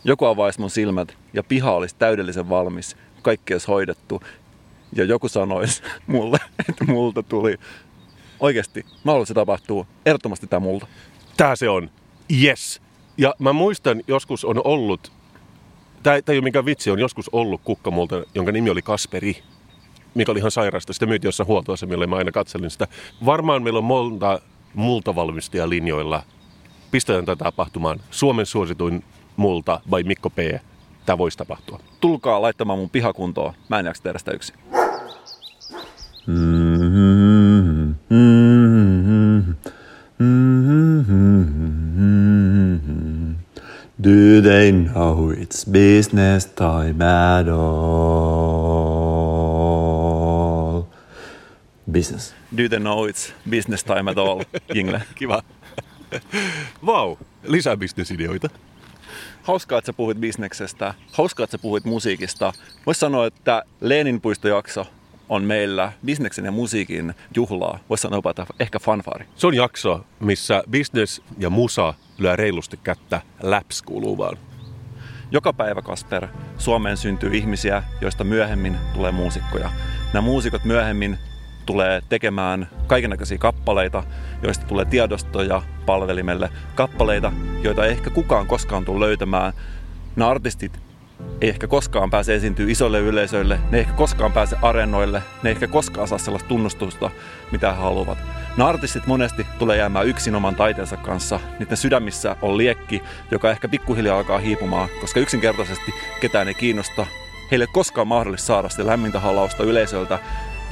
[0.03, 4.21] joku avaisi mun silmät ja piha olisi täydellisen valmis, kaikki olisi hoidettu
[4.95, 6.37] ja joku sanoisi mulle,
[6.69, 7.57] että multa tuli.
[8.39, 9.87] Oikeasti, mä haluan, että se tapahtuu.
[10.05, 10.87] Ehdottomasti tämä multa.
[11.37, 11.89] Tää se on.
[12.43, 12.81] Yes.
[13.17, 15.11] Ja mä muistan, joskus on ollut,
[16.03, 19.43] tämä ei ole mikään vitsi, on joskus ollut kukkamulta, jonka nimi oli Kasperi,
[20.15, 20.93] mikä oli ihan sairasta.
[20.93, 22.87] Sitä myytiin jossain huoltoasemilla ja mä aina katselin sitä.
[23.25, 24.39] Varmaan meillä on monta
[24.73, 26.23] multavalmistajaa linjoilla.
[26.91, 27.99] Pistetään tätä tapahtumaan.
[28.11, 29.03] Suomen suosituin
[29.37, 30.37] multa by Mikko P.
[31.05, 31.79] Tämä voisi tapahtua.
[32.01, 33.53] Tulkaa laittamaan mun pihakuntoon.
[33.69, 34.55] Mä en jaksa tehdä sitä yksin.
[43.97, 48.44] Do they know it's business time at all?
[51.95, 52.35] Business.
[52.57, 55.01] Do they know it's business time at all, Jingle?
[55.19, 55.43] Kiva.
[56.85, 57.17] Vau, wow.
[57.43, 58.49] lisää bisnesideoita.
[59.43, 60.93] Hauskaa, että sä puhuit bisneksestä.
[61.11, 62.53] Hauskaa, että sä puhuit musiikista.
[62.85, 64.87] Voisi sanoa, että Leenin puistojakso
[65.29, 67.79] on meillä bisneksen ja musiikin juhlaa.
[67.89, 69.25] Voisi sanoa jopa, että ehkä fanfaari.
[69.35, 74.37] Se on jakso, missä business ja musa lyö reilusti kättä läps kuuluvaan.
[75.31, 76.27] Joka päivä, Kasper,
[76.57, 79.71] Suomeen syntyy ihmisiä, joista myöhemmin tulee muusikkoja.
[80.13, 81.17] Nämä muusikot myöhemmin
[81.65, 84.03] tulee tekemään kaikenlaisia kappaleita,
[84.43, 86.49] joista tulee tiedostoja palvelimelle.
[86.75, 89.53] Kappaleita, joita ei ehkä kukaan koskaan tule löytämään.
[90.15, 90.85] Nämä artistit
[91.41, 95.51] ei ehkä koskaan pääse esiintyä isolle yleisöille, ne ei ehkä koskaan pääse areenoille, ne ei
[95.51, 97.11] ehkä koskaan saa sellaista tunnustusta,
[97.51, 98.17] mitä he haluavat.
[98.57, 101.39] Nämä artistit monesti tulee jäämään yksin oman taiteensa kanssa.
[101.59, 107.05] Niiden sydämissä on liekki, joka ehkä pikkuhiljaa alkaa hiipumaan, koska yksinkertaisesti ketään ei kiinnosta.
[107.51, 110.19] Heille ei koskaan mahdollista saada sitä lämmintä halausta yleisöltä,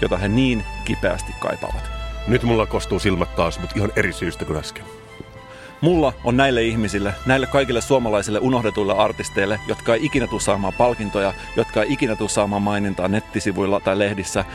[0.04, 1.92] jota he niin kipeästi kaipaavat.
[2.28, 4.86] Nyt mulla kostuu silmät taas, mutta ihan eri syystä kuin äsken.
[5.82, 11.34] Mulla on näille ihmisille, näille kaikille suomalaisille unohdetuille artisteille, jotka ei ikinä tule saamaan palkintoja,
[11.56, 14.46] jotka ei ikinä tule saamaan mainintaa nettisivuilla tai lehdissä,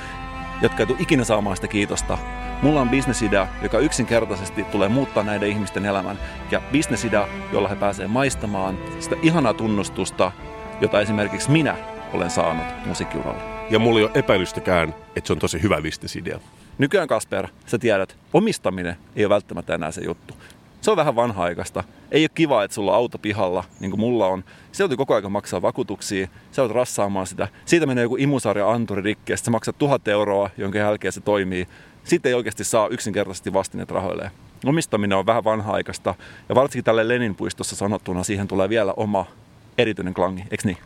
[0.62, 2.18] jotka ei tule ikinä saamaan sitä kiitosta.
[2.62, 6.18] Mulla on bisnesidea, joka yksinkertaisesti tulee muuttaa näiden ihmisten elämän.
[6.50, 10.32] Ja bisnesidea, jolla he pääsee maistamaan sitä ihanaa tunnustusta,
[10.80, 11.76] jota esimerkiksi minä
[12.12, 13.57] olen saanut musiikkiuralla.
[13.70, 16.40] Ja mulla ei ole epäilystäkään, että se on tosi hyvä bisnesidea.
[16.78, 20.34] Nykyään Kasper, sä tiedät, omistaminen ei ole välttämättä enää se juttu.
[20.80, 21.84] Se on vähän vanha-aikaista.
[22.10, 24.44] Ei ole kiva, että sulla on auto pihalla, niin kuin mulla on.
[24.72, 27.48] Se joutuu koko ajan maksaa vakuutuksia, sä joudut rassaamaan sitä.
[27.64, 31.68] Siitä menee joku imusarja anturi rikki, sä maksat tuhat euroa, jonka jälkeen se toimii.
[32.04, 34.30] Sitten ei oikeasti saa yksinkertaisesti vastineet rahoilleen.
[34.66, 36.14] Omistaminen on vähän vanha-aikaista,
[36.48, 39.26] ja varsinkin tälle Lenin puistossa sanottuna siihen tulee vielä oma
[39.78, 40.78] erityinen klangi, eikö niin?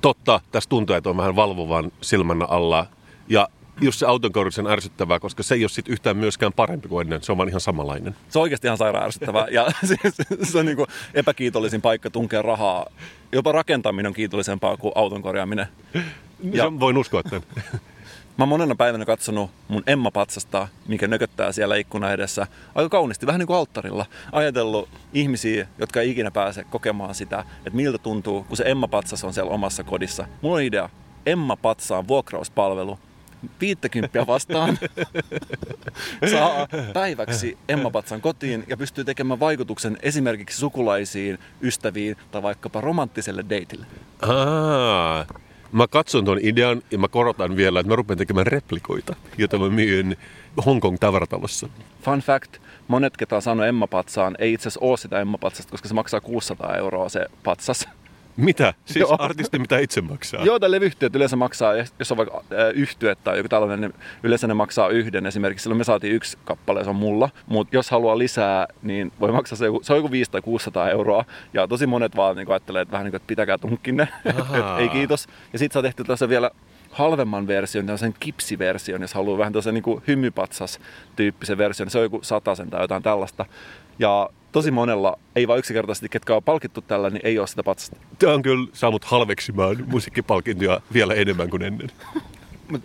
[0.00, 2.86] Totta, tässä tuntuu, että on vähän valvovan silmän alla.
[3.28, 3.48] Ja
[3.80, 7.22] just se auton on ärsyttävää, koska se ei ole sit yhtään myöskään parempi kuin ennen.
[7.22, 8.16] Se on vaan ihan samanlainen.
[8.28, 9.46] Se on oikeasti ihan sairaan ärsyttävää.
[9.50, 10.00] Ja siis,
[10.42, 12.86] se on niin kuin epäkiitollisin paikka tunkea rahaa.
[13.32, 15.66] Jopa rakentaminen on kiitollisempaa kuin auton korjaaminen.
[16.52, 17.42] Ja voin uskoa tämän.
[18.36, 22.46] Mä oon monena päivänä katsonut mun Emma-patsasta, mikä nököttää siellä ikkuna edessä.
[22.74, 24.06] Aika kauniisti, vähän niin kuin alttarilla.
[24.32, 29.34] Ajatellut ihmisiä, jotka ei ikinä pääse kokemaan sitä, että miltä tuntuu, kun se Emma-patsas on
[29.34, 30.26] siellä omassa kodissa.
[30.42, 30.88] Mulla on idea.
[31.26, 32.98] Emma-patsaan vuokrauspalvelu.
[33.60, 34.78] 50 vastaan
[36.32, 43.44] saa päiväksi Emma Patsan kotiin ja pystyy tekemään vaikutuksen esimerkiksi sukulaisiin, ystäviin tai vaikkapa romanttiselle
[43.48, 43.86] deitille.
[44.22, 45.26] Aa,
[45.72, 49.68] mä katson tuon idean ja mä korotan vielä, että mä rupean tekemään replikoita, joita mä
[49.68, 50.16] myyn
[50.66, 51.68] Hongkong tavaratalossa.
[52.02, 52.56] Fun fact,
[52.88, 55.94] monet, ketä on saanut Emma Patsaan, ei itse asiassa ole sitä Emma Patsasta, koska se
[55.94, 57.88] maksaa 600 euroa se patsas.
[58.36, 58.74] Mitä?
[58.84, 59.16] Siis Joo.
[59.18, 60.44] artisti mitä itse maksaa?
[60.44, 64.54] Joo, tai levyyhtiöt yleensä maksaa, jos on vaikka yhtye tai joku tällainen, niin yleensä ne
[64.54, 65.26] maksaa yhden.
[65.26, 67.30] Esimerkiksi silloin me saatiin yksi kappale, se on mulla.
[67.46, 71.24] Mutta jos haluaa lisää, niin voi maksaa se, se on joku 500 tai 600 euroa.
[71.54, 74.08] Ja tosi monet vaan niin ajattelee, että vähän niin kuin, että pitäkää tunkkinne.
[74.78, 75.26] Ei kiitos.
[75.52, 76.50] Ja sitten saa tehty tässä vielä
[76.90, 80.80] halvemman version, tällaisen kipsiversion, jos haluaa vähän tällaisen niin hymypatsas
[81.16, 81.90] tyyppisen version.
[81.90, 83.46] Se on joku satasen tai jotain tällaista.
[83.98, 87.96] Ja tosi monella, ei vaan yksinkertaisesti, ketkä on palkittu tällä, niin ei ole sitä patsasta.
[88.18, 91.90] Tämä on kyllä saanut halveksimaan musiikkipalkintoja vielä enemmän kuin ennen.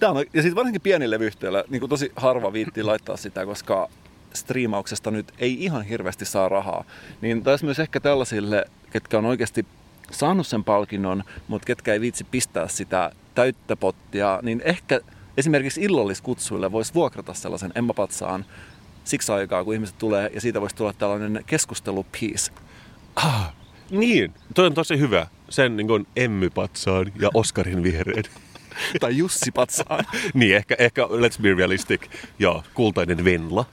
[0.00, 3.88] Tämä on, ja sitten varsinkin pienillä levyyhtiöillä niin kuin tosi harva viittii laittaa sitä, koska
[4.34, 6.84] striimauksesta nyt ei ihan hirveästi saa rahaa.
[7.20, 9.66] Niin taisi myös ehkä tällaisille, ketkä on oikeasti
[10.10, 15.00] saanut sen palkinnon, mutta ketkä ei viitsi pistää sitä täyttä pottia, niin ehkä
[15.36, 18.44] esimerkiksi illalliskutsuille voisi vuokrata sellaisen Emma Patsaan
[19.06, 22.52] siksi aikaa, kun ihmiset tulee, ja siitä voisi tulla tällainen keskustelupiece.
[23.16, 23.52] Ah,
[23.90, 25.26] niin, toi on tosi hyvä.
[25.48, 28.24] Sen niin kuin Emmy-patsaan ja Oscarin viereen.
[29.00, 30.04] tai Jussi Patsaan.
[30.34, 32.00] niin, ehkä, ehkä let's be realistic.
[32.38, 33.64] Joo, kultainen Venla.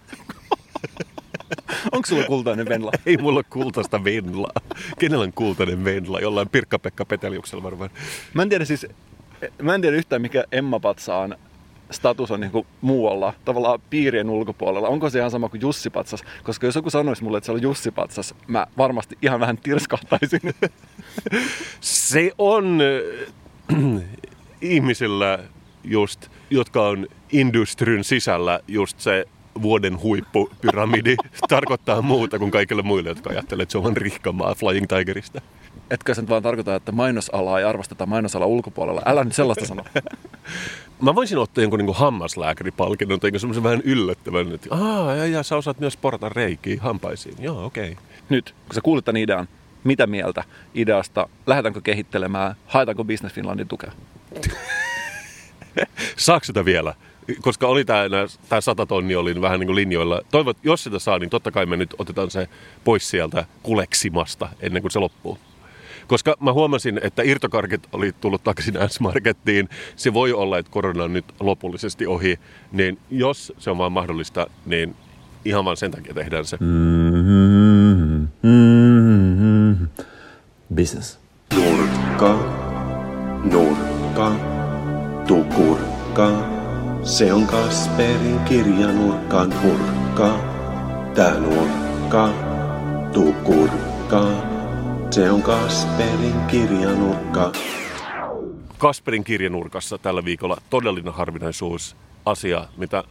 [1.91, 2.91] Onko sulla kultainen Venla?
[3.05, 4.61] Ei mulla ole kultaista Venlaa.
[4.99, 6.19] Kenellä on kultainen Venla?
[6.19, 7.89] Jollain Pirkka-Pekka Peteliuksella varmaan.
[8.33, 8.87] Mä en tiedä siis,
[9.61, 11.35] mä en tiedä yhtään mikä Emma Patsaan
[11.93, 14.87] status on niin muualla, tavallaan piirien ulkopuolella.
[14.87, 16.23] Onko se ihan sama kuin Jussi Patsas?
[16.43, 20.41] Koska jos joku sanoisi mulle, että se on Jussi Patsas, mä varmasti ihan vähän tirskahtaisin.
[21.81, 23.79] Se on äh,
[24.61, 25.39] ihmisillä
[25.83, 29.25] just, jotka on industryn sisällä just se
[29.61, 31.15] vuoden huippupyramidi
[31.49, 35.41] tarkoittaa muuta kuin kaikille muille, jotka ajattelee, että se on rihkamaa Flying Tigerista.
[35.89, 39.01] Etkö sä nyt vaan tarkoita, että mainosalaa ei arvosteta mainosala ulkopuolella?
[39.05, 39.83] Älä nyt sellaista sano.
[41.01, 45.55] Mä voisin ottaa jonkun niin hammaslääkäripalkinnon tai semmoisen vähän yllättävän, että Aa, ja, ja sä
[45.55, 47.35] osaat myös porata reikiä hampaisiin.
[47.39, 47.91] Joo, okei.
[47.91, 48.03] Okay.
[48.29, 49.47] Nyt, kun sä kuulit tämän idean,
[49.83, 50.43] mitä mieltä
[50.75, 51.29] ideasta?
[51.47, 52.55] Lähdetäänkö kehittelemään?
[52.67, 53.91] Haetaanko Business Finlandin tukea?
[56.17, 56.93] Saako sitä vielä?
[57.41, 58.03] koska oli tämä,
[58.49, 60.21] tämä sata tonni oli vähän niin kuin linjoilla.
[60.31, 62.49] Toivot, jos sitä saa, niin totta kai me nyt otetaan se
[62.83, 65.37] pois sieltä kuleksimasta ennen kuin se loppuu.
[66.07, 69.69] Koska mä huomasin, että irtokarkit oli tullut takaisin S-Markettiin.
[69.95, 72.39] Se voi olla, että korona on nyt lopullisesti ohi.
[72.71, 74.95] Niin jos se on vaan mahdollista, niin
[75.45, 76.57] ihan vaan sen takia tehdään se.
[76.59, 78.27] Mm-hmm.
[78.43, 79.87] Mm-hmm.
[80.75, 81.19] Business.
[81.55, 82.39] Nurkka,
[83.43, 84.35] nurkka,
[85.27, 86.49] tukurkka.
[87.03, 90.39] Se on Kasperin kirjanurkan hurkka.
[91.15, 92.33] Tää nurkka,
[93.13, 94.52] tukurkka.
[95.13, 97.51] Se on Kasperin kirjanurkka.
[98.77, 101.95] Kasperin kirjanurkassa tällä viikolla todellinen harvinaisuus.
[102.25, 103.03] Asia, mitä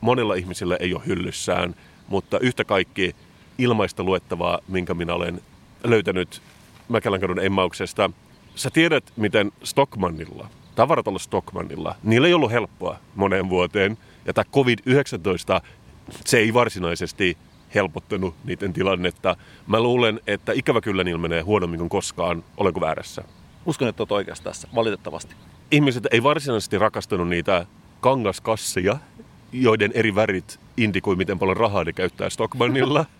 [0.00, 1.74] monilla ihmisillä ei ole hyllyssään,
[2.08, 3.16] mutta yhtä kaikki
[3.58, 5.40] ilmaista luettavaa, minkä minä olen
[5.84, 6.42] löytänyt
[6.88, 8.10] Mäkelänkadun emmauksesta.
[8.54, 13.98] Sä tiedät, miten Stockmannilla, tavaratalo Stockmannilla, niillä ei ollut helppoa moneen vuoteen.
[14.26, 15.66] Ja tämä COVID-19,
[16.24, 17.36] se ei varsinaisesti
[17.74, 19.36] helpottanut niiden tilannetta.
[19.66, 22.44] Mä luulen, että ikävä kyllä niillä menee huonommin kuin koskaan.
[22.56, 23.24] Olenko väärässä?
[23.66, 25.34] Uskon, että olet oikeassa tässä, valitettavasti.
[25.70, 27.66] Ihmiset ei varsinaisesti rakastanut niitä
[28.00, 28.98] kangaskasseja,
[29.52, 33.04] joiden eri värit indikoi, miten paljon rahaa ne käyttää Stockmannilla.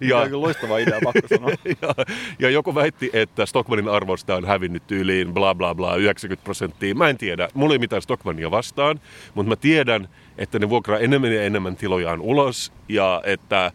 [0.00, 1.50] Ja, ja loistava idea, pakko sanoa.
[1.82, 1.94] ja,
[2.38, 6.94] ja joku väitti, että Stockmannin arvosta on hävinnyt tyyliin bla bla bla 90 prosenttia.
[6.94, 9.00] Mä en tiedä, mulla ei mitään Stockmannia vastaan,
[9.34, 10.08] mutta mä tiedän,
[10.40, 13.72] että ne vuokraa enemmän ja enemmän tilojaan ulos ja että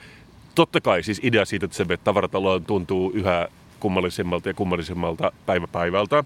[0.55, 3.47] totta kai siis idea siitä, että se tavarataloon tuntuu yhä
[3.79, 6.23] kummallisemmalta ja kummallisemmalta päivä päivältä,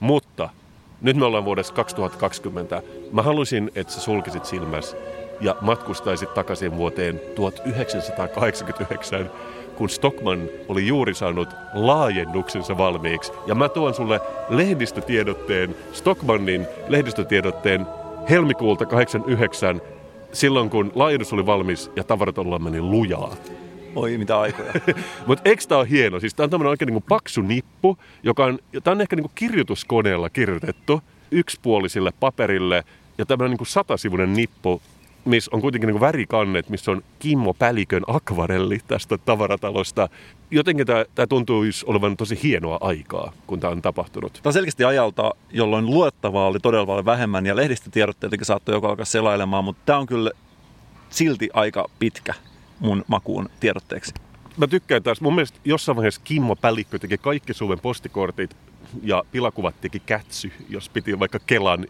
[0.00, 0.48] mutta
[1.00, 2.82] nyt me ollaan vuodessa 2020.
[3.12, 4.96] Mä haluaisin, että sä sulkisit silmäs
[5.40, 9.30] ja matkustaisit takaisin vuoteen 1989,
[9.76, 13.32] kun Stockman oli juuri saanut laajennuksensa valmiiksi.
[13.46, 17.86] Ja mä tuon sulle lehdistötiedotteen, Stockmannin lehdistötiedotteen
[18.30, 19.80] helmikuulta 89,
[20.32, 23.36] silloin kun laajennus oli valmis ja tavarat ollaan meni lujaa.
[23.94, 24.72] Oi, mitä aikoja.
[25.26, 26.20] Mutta eikö tää ole hieno?
[26.20, 30.30] Siis tää on tämmönen oikein niinku paksu nippu, joka on, tää on ehkä niinku kirjoituskoneella
[30.30, 32.84] kirjoitettu yksipuolisille paperille
[33.18, 34.82] ja tämmönen niinku satasivuinen nippu,
[35.24, 40.08] missä on kuitenkin niinku värikannet, missä on Kimmo Pälikön akvarelli tästä tavaratalosta.
[40.54, 44.32] Jotenkin tämä tuntuu olevan tosi hienoa aikaa, kun tämä on tapahtunut.
[44.32, 48.88] Tämä on selkeästi ajalta, jolloin luettavaa oli todella paljon vähemmän ja lehdistötiedot tietenkin saattoi joko
[48.88, 50.30] alkaa selailemaan, mutta tämä on kyllä
[51.10, 52.34] silti aika pitkä
[52.80, 54.14] mun makuun tiedotteeksi.
[54.56, 58.56] Mä tykkään taas, mun mielestä jossain vaiheessa Kimmo Pälikkö teki kaikki Suomen postikortit
[59.02, 61.86] ja pilakuvat teki kätsy, jos piti vaikka Kelan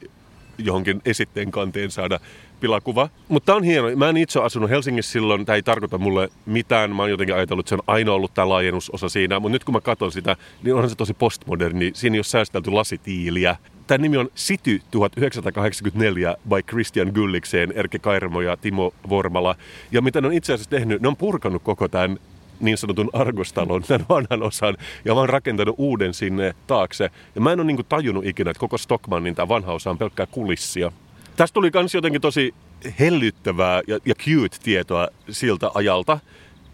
[0.58, 2.20] johonkin esitteen kanteen saada
[2.60, 3.08] pilakuva.
[3.28, 3.96] Mutta on hieno.
[3.96, 6.96] Mä en itse asunut Helsingissä silloin, tämä ei tarkoita mulle mitään.
[6.96, 9.40] Mä oon jotenkin ajatellut, että se on aina ollut tämä laajennusosa siinä.
[9.40, 11.90] Mutta nyt kun mä katson sitä, niin onhan se tosi postmoderni.
[11.94, 13.56] Siinä ei ole säästelty lasitiiliä.
[13.86, 19.56] Tämä nimi on City 1984 by Christian Gullikseen, Erke Kairmo ja Timo Vormala.
[19.92, 22.18] Ja mitä ne on itse asiassa tehnyt, ne on purkanut koko tämän
[22.60, 27.10] niin sanotun Argostalon, tämän vanhan osan, ja vaan rakentanut uuden sinne taakse.
[27.34, 30.26] Ja mä en ole niin tajunnut ikinä, että koko Stockmannin tämä vanha osa on pelkkää
[30.26, 30.92] kulissia.
[31.36, 32.54] Tästä tuli myös jotenkin tosi
[33.00, 36.18] hellyttävää ja, ja cute tietoa siltä ajalta,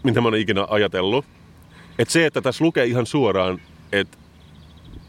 [0.04, 1.24] mitä mä oon ikinä ajatellut.
[1.98, 3.60] Että se, että tässä lukee ihan suoraan,
[3.92, 4.18] että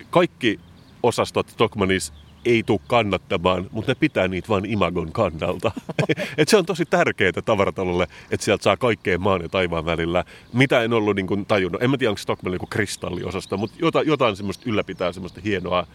[0.09, 0.59] kaikki
[1.03, 2.13] osastot Stockmanissa
[2.45, 5.71] ei tule kannattamaan, mutta ne pitää niitä vain imagon kannalta.
[6.37, 10.23] et se on tosi tärkeää tavaratalolle, että sieltä saa kaikkea maan ja taivaan välillä.
[10.53, 11.83] Mitä en ollut niin kuin, tajunnut.
[11.83, 15.87] En mä tiedä, onko Stockman niin kristalliosasta, mutta jotain, jotain semmoista ylläpitää semmoista hienoa.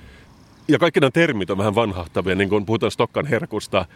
[0.69, 3.87] Ja kaikki nämä termit on vähän vanhahtavia, niin kun puhutaan Stokkan herkusta,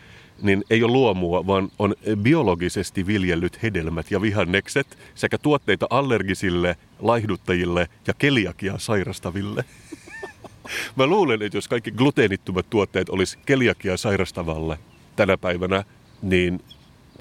[0.42, 7.88] niin ei ole luomua, vaan on biologisesti viljellyt hedelmät ja vihannekset sekä tuotteita allergisille, laihduttajille
[8.06, 9.64] ja keliakia sairastaville.
[10.96, 14.78] Mä luulen, että jos kaikki gluteenittomat tuotteet olisi keliakia sairastavalle
[15.16, 15.84] tänä päivänä,
[16.22, 16.60] niin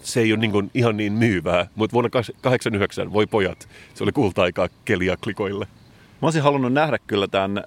[0.02, 1.68] se ei ole niin ihan niin myyvää.
[1.76, 2.10] Mutta vuonna
[2.42, 5.68] 89, voi pojat, se oli kulta-aikaa keliaklikoille.
[6.22, 7.64] Mä olisin halunnut nähdä kyllä tämän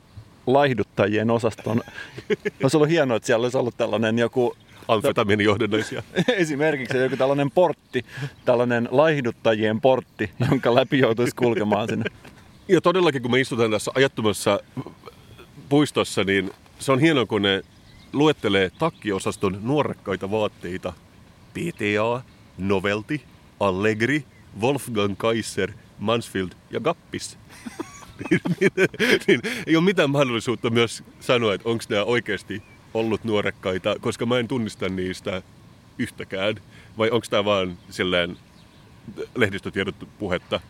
[0.47, 1.83] laihduttajien osaston.
[2.63, 4.57] Olisi ollut hienoa, että siellä olisi ollut tällainen joku
[4.89, 6.03] amfetamiinijohdannaisia.
[6.29, 8.05] Esimerkiksi joku tällainen portti,
[8.45, 12.05] tällainen laihduttajien portti, jonka läpi joutuisi kulkemaan sinne.
[12.69, 14.61] Ja todellakin, kun me istutaan tässä ajattomassa
[15.71, 17.63] puistossa, niin se on hienoa, kun ne
[18.13, 20.93] luettelee takkiosaston nuorekkaita vaatteita.
[21.53, 22.23] PTA,
[22.59, 23.21] Novelty,
[23.61, 24.25] Allegri,
[24.61, 27.39] Wolfgang Kaiser, Mansfield ja Gappis.
[28.31, 28.71] niin, niin,
[29.27, 32.63] niin, ei ole mitään mahdollisuutta myös sanoa, että onko nämä oikeasti
[32.95, 35.43] ollut nuorekkaita, koska mä en tunnista niistä
[35.99, 36.55] yhtäkään.
[36.99, 38.37] Vai onko tämä vaan silleen
[39.37, 40.61] lehdistötiedot puhetta.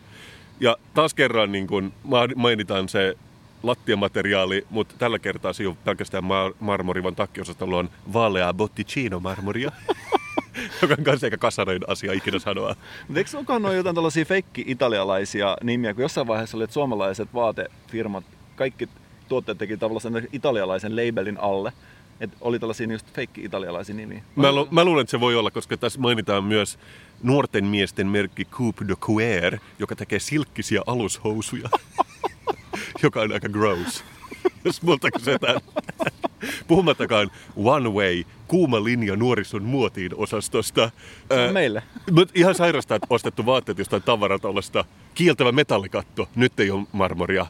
[0.59, 1.93] Ja taas kerran niin kun
[2.35, 3.17] mainitaan se
[3.63, 9.71] lattiamateriaali, mutta tällä kertaa se ei ole pelkästään mar- marmori, vaan takkiosastolla on vaalea botticino-marmoria.
[10.81, 12.75] joka on kanssa eikä kasarein asia ikinä sanoa.
[13.07, 18.23] Mutta eikö olekaan noin jotain tällaisia feikki-italialaisia nimiä, kun jossain vaiheessa oli, että suomalaiset vaatefirmat,
[18.55, 18.89] kaikki
[19.29, 21.73] tuotteet teki tavallaan sen italialaisen labelin alle.
[22.19, 24.23] Että oli tällaisia just feikki-italialaisia nimiä.
[24.35, 26.79] Mä, lu- mä luulen, että se voi olla, koska tässä mainitaan myös
[27.23, 31.69] nuorten miesten merkki Coupe de Cuir, joka tekee silkkisiä alushousuja,
[33.03, 34.03] joka on aika gross,
[34.65, 35.61] jos multa kysytään.
[36.67, 40.91] Puhumattakaan One Way, kuuma linja nuorison muotiin osastosta.
[41.27, 41.83] Se on Ää, meille.
[42.11, 44.85] Mut ihan sairasta, että ostettu vaatteet jostain tavaratalosta.
[45.13, 47.45] Kiiltävä metallikatto, nyt ei ole marmoria.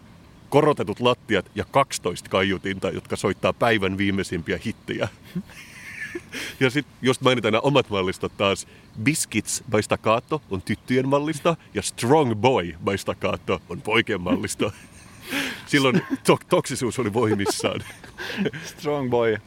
[0.50, 5.08] Korotetut lattiat ja 12 kaiutinta, jotka soittaa päivän viimeisimpiä hittejä.
[6.60, 8.68] Ja sitten jos mainitaan nämä omat mallistot taas,
[9.04, 14.72] Biscuits by Staccato on tyttöjen mallisto ja Strong Boy by Staccato on poikien mallisto.
[15.66, 17.82] Silloin to- toksisuus oli voimissaan.
[18.78, 19.38] Strong boy.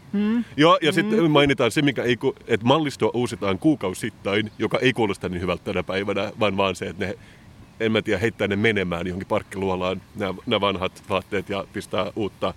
[0.57, 5.29] Joo, ja sitten mainitaan se, mikä ei, ku- että mallistoa uusitaan kuukausittain, joka ei kuulosta
[5.29, 7.15] niin hyvältä tänä päivänä, vaan vaan se, että ne,
[7.81, 12.55] en mä tiedä, heittää ne menemään johonkin parkkiluolaan, nämä, nämä vanhat vaatteet ja pistää uutta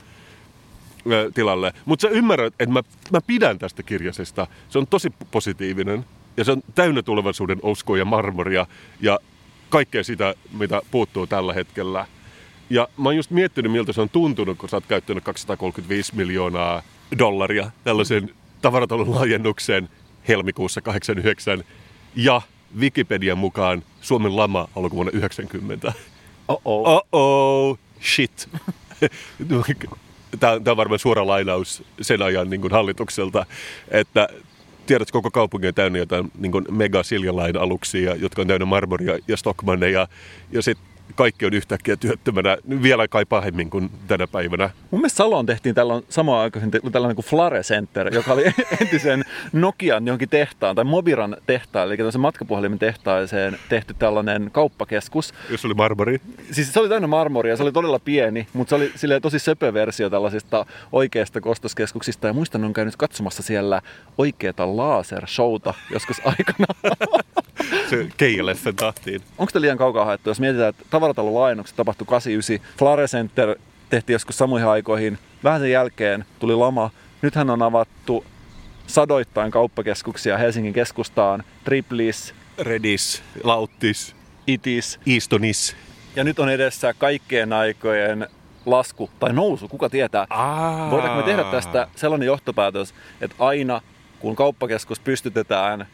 [1.11, 1.73] ö, tilalle.
[1.85, 4.47] Mutta sä ymmärrät, että mä, mä pidän tästä kirjasesta.
[4.69, 6.05] Se on tosi positiivinen
[6.37, 8.65] ja se on täynnä tulevaisuuden uskoa ja marmoria
[9.01, 9.19] ja
[9.69, 12.05] kaikkea sitä, mitä puuttuu tällä hetkellä.
[12.69, 16.81] Ja mä oon just miettinyt, miltä se on tuntunut, kun sä oot käyttänyt 235 miljoonaa
[17.19, 18.29] dollaria tällaisen
[18.61, 19.89] tavaratalon laajennukseen
[20.27, 21.63] helmikuussa 89.
[22.15, 22.41] Ja
[22.79, 25.93] Wikipedian mukaan Suomen lama alkuvuonna 90.
[26.47, 26.87] Oh-oh.
[26.87, 28.49] Oh-oh, shit.
[30.39, 33.45] Tämä on, varmaan suora lainaus sen ajan niin hallitukselta,
[33.91, 34.27] että
[34.85, 39.37] tiedät, koko kaupunki on täynnä jotain niin mega Silja aluksia, jotka on täynnä marmoria ja
[39.37, 40.07] stockmanneja,
[40.51, 44.69] ja sitten kaikki on yhtäkkiä työttömänä vielä kai pahemmin kuin tänä päivänä.
[44.91, 48.43] Mun mielestä Saloon tehtiin tällöin samaan aikaan tällainen kuin Flare Center, joka oli
[48.81, 55.33] entisen Nokian johonkin tehtaan tai Mobiran tehtaan, eli tällaisen matkapuhelimen tehtaaseen tehty tällainen kauppakeskus.
[55.49, 56.21] Jos oli marmori.
[56.51, 59.73] Siis se oli täynnä marmoria, se oli todella pieni, mutta se oli silleen tosi söpö
[59.73, 62.27] versio tällaisista oikeista kostoskeskuksista.
[62.27, 63.81] Ja muistan, on käynyt katsomassa siellä
[64.17, 66.67] oikeata lasershowta joskus aikana.
[67.89, 69.21] Se KLFn tahtiin.
[69.37, 73.55] Onko te liian kaukaa haettu, jos mietitään, että tavaratalon laajennukset tapahtui 89, Flare Center
[73.89, 76.91] tehtiin joskus samoihin aikoihin, vähän sen jälkeen tuli lama,
[77.21, 78.25] nythän on avattu
[78.87, 84.15] sadoittain kauppakeskuksia Helsingin keskustaan, Triplis, Redis, Lauttis,
[84.47, 85.75] Itis, Eastonis.
[86.15, 88.27] ja nyt on edessä kaikkien aikojen
[88.65, 90.27] lasku tai nousu, kuka tietää.
[90.29, 90.91] Aa.
[90.91, 93.81] Voidaanko me tehdä tästä sellainen johtopäätös, että aina
[94.19, 95.87] kun kauppakeskus pystytetään,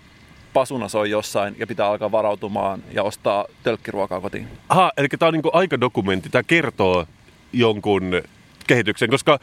[0.53, 4.47] pasuna soi jossain ja pitää alkaa varautumaan ja ostaa tölkkiruokaa kotiin.
[4.69, 6.29] Aha, eli tämä on niinku aikadokumentti.
[6.29, 7.05] Tämä kertoo
[7.53, 8.21] jonkun
[8.67, 9.39] kehityksen, koska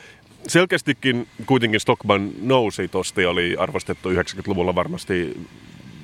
[0.48, 5.46] selkeästikin kuitenkin Stockman nousi tosta ja oli arvostettu 90-luvulla varmasti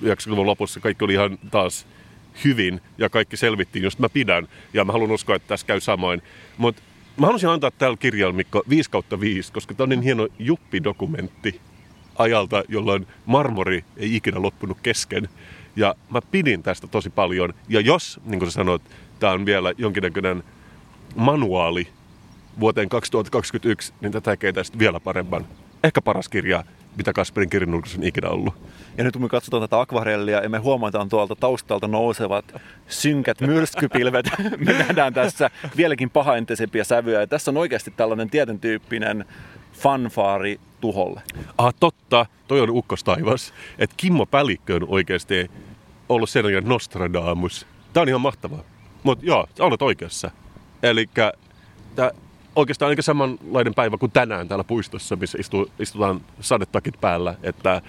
[0.02, 0.80] 90-luvun lopussa.
[0.80, 1.86] Kaikki oli ihan taas
[2.44, 4.48] hyvin ja kaikki selvittiin, josta mä pidän.
[4.74, 6.22] Ja mä haluan uskoa, että tässä käy samoin.
[6.58, 6.82] Mutta
[7.16, 11.60] mä haluaisin antaa tällä kirjalla, Mikko, 5 kautta 5, koska tämä on niin hieno juppidokumentti
[12.18, 15.28] ajalta, jolloin marmori ei ikinä loppunut kesken.
[15.76, 17.54] Ja mä pidin tästä tosi paljon.
[17.68, 18.82] Ja jos, niin kuin sä sanoit,
[19.18, 20.42] tämä on vielä jonkinnäköinen
[21.16, 21.88] manuaali
[22.60, 25.46] vuoteen 2021, niin tätä tekee tästä vielä paremman.
[25.84, 26.64] Ehkä paras kirja,
[26.96, 28.54] mitä Kasperin kirjanulkaisu on ikinä ollut.
[28.98, 32.44] Ja nyt kun me katsotaan tätä akvarellia ja me huomataan tuolta taustalta nousevat
[32.88, 34.26] synkät myrskypilvet,
[34.66, 37.20] me nähdään tässä vieläkin pahaenteisempiä sävyjä.
[37.20, 39.24] Ja tässä on oikeasti tällainen tietyn tyyppinen
[39.72, 41.22] fanfaari tuholle.
[41.58, 43.54] Ah, totta, toi on ukkostaivas.
[43.78, 45.50] Että Kimmo Pälikkö on oikeasti
[46.08, 47.66] ollut sen ajan Nostradamus.
[47.92, 48.60] Tää on ihan mahtavaa.
[49.02, 50.30] Mutta joo, sä olet oikeassa.
[50.82, 51.10] Eli
[51.94, 52.10] tää
[52.56, 57.82] oikeastaan aika samanlainen päivä kuin tänään täällä puistossa, missä istu, istutaan sadetakit päällä, että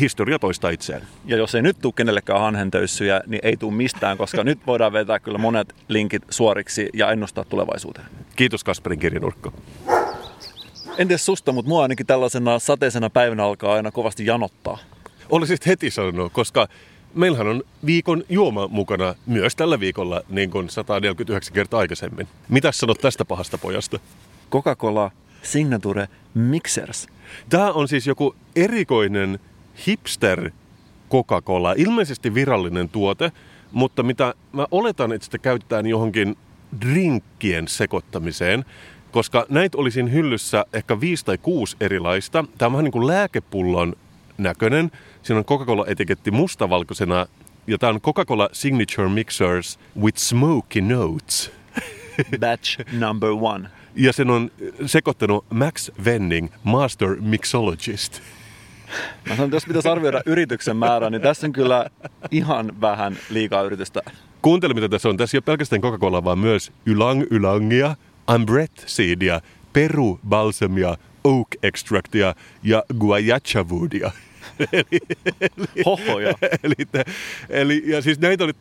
[0.00, 1.02] historia toistaa itseään.
[1.26, 5.18] Ja jos ei nyt tule kenellekään hanhentöyssyjä, niin ei tule mistään, koska nyt voidaan vetää
[5.18, 8.06] kyllä monet linkit suoriksi ja ennustaa tulevaisuuteen.
[8.36, 9.52] Kiitos Kasperin kirjanurkko.
[10.98, 14.78] En tiedä susta, mutta mua ainakin tällaisena sateisena päivänä alkaa aina kovasti janottaa.
[15.28, 16.68] Olisit heti sanonut, koska
[17.14, 22.28] meillähän on viikon juoma mukana myös tällä viikolla, niin kuin 149 kertaa aikaisemmin.
[22.48, 24.00] Mitä sanot tästä pahasta pojasta?
[24.50, 25.10] Coca-Cola
[25.42, 27.06] Signature Mixers.
[27.48, 29.38] Tämä on siis joku erikoinen
[29.86, 30.50] hipster
[31.10, 33.32] Coca-Cola, ilmeisesti virallinen tuote,
[33.72, 36.36] mutta mitä mä oletan, että sitä käytetään johonkin
[36.80, 38.64] drinkkien sekoittamiseen,
[39.10, 42.44] koska näitä oli siinä hyllyssä ehkä viisi tai kuusi erilaista.
[42.58, 43.94] Tämä on vähän niin kuin lääkepullon
[44.38, 44.90] näköinen.
[45.22, 47.26] Siinä on Coca-Cola-etiketti mustavalkoisena
[47.66, 51.52] ja tämä on Coca-Cola Signature Mixers with Smoky Notes.
[52.40, 53.68] Batch number one.
[53.94, 54.50] Ja sen on
[54.86, 58.22] sekoittanut Max Venning, Master Mixologist.
[59.28, 61.86] Mä sanon, että jos pitäisi arvioida yrityksen määrää, niin tässä on kyllä
[62.30, 64.00] ihan vähän liikaa yritystä.
[64.42, 65.16] Kuuntele, mitä tässä on.
[65.16, 69.40] Tässä ei ole pelkästään Coca-Cola, vaan myös Ylang Ylangia, Ambrette Seedia,
[69.72, 74.10] Peru Balsamia, Oak Extractia ja Guayacha Woodia.
[74.72, 75.00] eli,
[75.86, 76.34] Hohoja.
[76.62, 76.74] eli,
[77.48, 78.52] eli, ja siis näitä oli,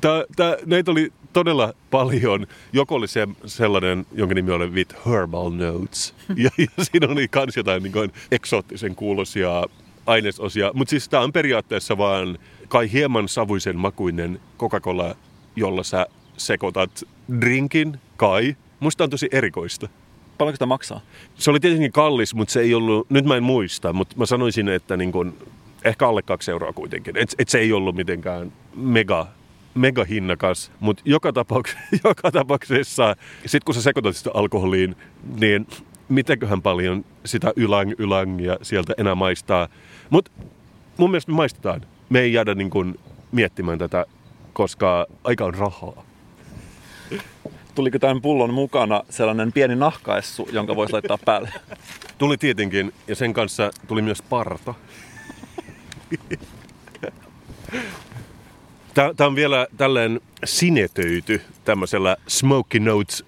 [0.00, 2.46] tää, tää, näitä oli todella paljon.
[2.72, 6.14] Joko oli se, sellainen, jonka nimi oli With Herbal Notes.
[6.36, 9.64] Ja, ja siinä oli kans jotain niin kuin eksoottisen kuulosia
[10.06, 10.70] ainesosia.
[10.74, 15.16] Mutta siis tämä on periaatteessa vaan kai hieman savuisen makuinen Coca-Cola,
[15.56, 16.06] jolla sä
[16.36, 17.04] sekoitat
[17.40, 18.56] drinkin, kai.
[18.80, 19.88] Musta on tosi erikoista.
[20.38, 21.00] Paljonko sitä maksaa?
[21.34, 24.68] Se oli tietenkin kallis, mutta se ei ollut, nyt mä en muista, mutta mä sanoisin,
[24.68, 25.34] että niin kun,
[25.84, 27.16] ehkä alle kaksi euroa kuitenkin.
[27.16, 29.26] Et, et se ei ollut mitenkään mega,
[29.74, 33.16] mega hinnakas, mutta joka, tapauks, joka tapauksessa,
[33.46, 34.96] sit kun sä sekoitat sitä alkoholiin,
[35.40, 35.66] niin
[36.08, 39.68] mitäköhän paljon sitä ylang ylangia sieltä enää maistaa.
[40.10, 40.30] Mutta
[40.96, 41.80] mun mielestä me maistetaan.
[42.08, 42.98] Me ei jäädä niin kun
[43.32, 44.06] miettimään tätä,
[44.52, 46.04] koska aika on rahaa.
[47.74, 51.52] Tuliko tämän pullon mukana sellainen pieni nahkaessu, jonka voisi laittaa päälle?
[52.18, 54.74] Tuli tietenkin, ja sen kanssa tuli myös parta.
[58.94, 63.24] Tämä on vielä tälleen sinetöity tämmöisellä Smoky Notes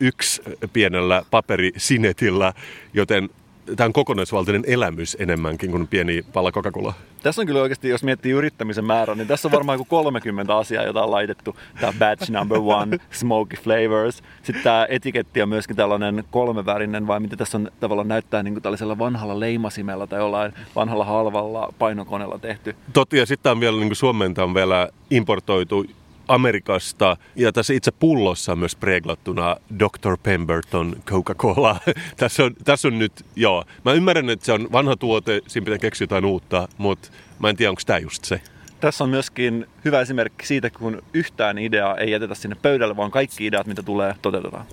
[0.00, 2.52] 01 pienellä paperisinetillä,
[2.94, 3.30] joten
[3.76, 6.94] tämä on kokonaisvaltainen elämys enemmänkin kuin pieni pala Coca-Cola.
[7.22, 10.84] Tässä on kyllä oikeasti, jos miettii yrittämisen määrä, niin tässä on varmaan joku 30 asiaa,
[10.84, 11.56] jota on laitettu.
[11.80, 14.22] Tämä batch number one, smoky flavors.
[14.42, 18.62] Sitten tämä etiketti on myöskin tällainen kolmevärinen, vai mitä tässä on tavallaan näyttää niin kuin
[18.62, 22.76] tällaisella vanhalla leimasimella tai jollain vanhalla halvalla painokoneella tehty.
[22.92, 25.86] Totti, ja sitten on vielä niin kuin Suomeen on vielä importoitu
[26.28, 27.16] Amerikasta.
[27.36, 30.16] Ja tässä itse pullossa on myös preglattuna Dr.
[30.22, 31.76] Pemberton Coca-Cola.
[32.16, 33.64] tässä, on, tässä on nyt, joo.
[33.84, 37.08] Mä ymmärrän, että se on vanha tuote, siinä pitää keksiä jotain uutta, mutta
[37.38, 38.40] mä en tiedä, onko tämä just se.
[38.80, 43.46] Tässä on myöskin hyvä esimerkki siitä, kun yhtään ideaa ei jätetä sinne pöydälle, vaan kaikki
[43.46, 44.66] ideat, mitä tulee, toteutetaan.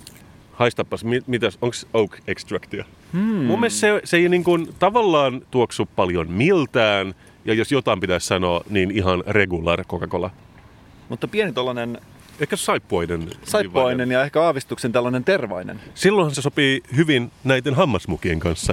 [0.52, 2.84] Haistapas, mi- mitäs, onko Oak Extractia?
[3.12, 3.20] Hmm.
[3.20, 8.26] Mun mielestä se, se ei niin kuin, tavallaan tuoksu paljon miltään, ja jos jotain pitäisi
[8.26, 10.30] sanoa, niin ihan regular Coca-Cola.
[11.08, 11.98] Mutta pieni tollanen
[12.40, 13.30] Ehkä saippuainen.
[13.44, 15.80] saippuainen ja ehkä aavistuksen tällainen tervainen.
[15.94, 18.72] Silloinhan se sopii hyvin näiden hammasmukien kanssa.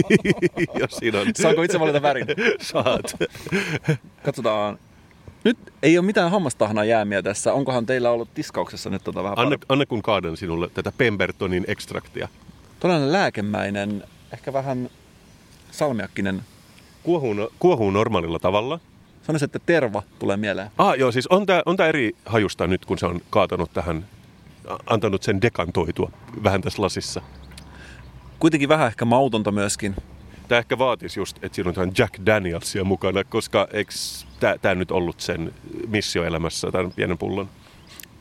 [0.80, 1.26] jos siinä on.
[1.36, 2.26] Saanko itse valita värin?
[2.72, 3.16] Saat.
[4.24, 4.78] Katsotaan.
[5.44, 7.52] Nyt ei ole mitään hammastahnaa jäämiä tässä.
[7.52, 12.28] Onkohan teillä ollut tiskauksessa nyt tota vähän Anna, anna kun kaadan sinulle tätä Pembertonin ekstraktia.
[12.80, 14.90] Todellinen lääkemäinen, ehkä vähän
[15.70, 16.42] salmiakkinen.
[17.02, 18.80] Kuohuu, no- kuohuu normaalilla tavalla.
[19.26, 20.70] Sanoisin, että terva tulee mieleen.
[20.78, 24.06] Ah, joo, siis on tää, on tää eri hajusta nyt, kun se on kaatanut tähän,
[24.86, 26.10] antanut sen dekantoitua
[26.44, 27.22] vähän tässä lasissa.
[28.38, 29.96] Kuitenkin vähän ehkä mautonta myöskin.
[30.48, 33.92] Tämä ehkä vaatisi just, että siinä on Jack Danielsia mukana, koska eikö
[34.62, 35.54] tämä nyt ollut sen
[35.88, 37.48] missio elämässä, tämän pienen pullon?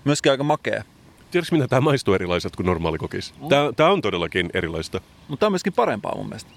[0.04, 0.84] Myöskin aika makea.
[1.32, 3.34] Tiedätkö, mitä tämä maistuu erilaiset kuin normaali kokis?
[3.76, 5.01] Tämä on todellakin erilaista.
[5.28, 6.51] Mutta tämä on myöskin parempaa mun mielestä.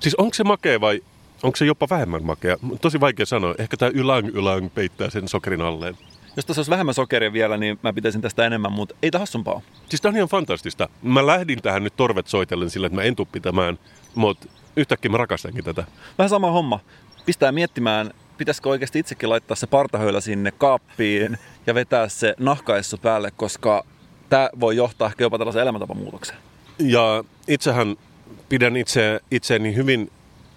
[0.00, 1.02] Siis onko se makea vai
[1.44, 2.56] onko se jopa vähemmän makea?
[2.80, 3.54] Tosi vaikea sanoa.
[3.58, 5.98] Ehkä tämä ylang ylang peittää sen sokerin alleen.
[6.36, 9.60] Jos tässä olisi vähemmän sokeria vielä, niin mä pitäisin tästä enemmän, mutta ei tämä hassumpaa.
[9.88, 10.88] Siis tämä on ihan fantastista.
[11.02, 13.78] Mä lähdin tähän nyt torvet soitellen sillä, että mä en tuu pitämään,
[14.14, 15.84] mutta yhtäkkiä mä rakastankin tätä.
[16.18, 16.80] Vähän sama homma.
[17.26, 23.30] Pistää miettimään, pitäisikö oikeasti itsekin laittaa se partahöylä sinne kaappiin ja vetää se nahkaessu päälle,
[23.36, 23.84] koska
[24.28, 26.38] tämä voi johtaa ehkä jopa tällaisen elämäntapamuutokseen.
[26.78, 27.96] Ja itsehän
[28.48, 30.10] pidän itse, itseäni hyvin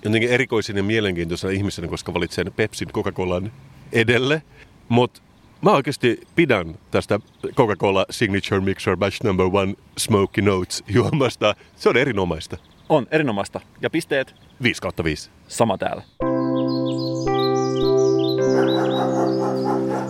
[0.08, 3.52] jotenkin erikoisen ja mielenkiintoisena ihmisenä, koska valitsen Pepsin Coca-Colan
[3.92, 4.42] edelle.
[4.90, 5.22] Mutta
[5.62, 7.20] mä oikeasti pidän tästä
[7.56, 11.56] Coca-Cola Signature Mixer Batch Number One Smoky Notes juomasta.
[11.76, 12.58] Se on erinomaista.
[12.90, 13.62] On, erinomaista.
[13.82, 15.30] Ja pisteet 5 kautta 5.
[15.48, 16.04] sama täällä.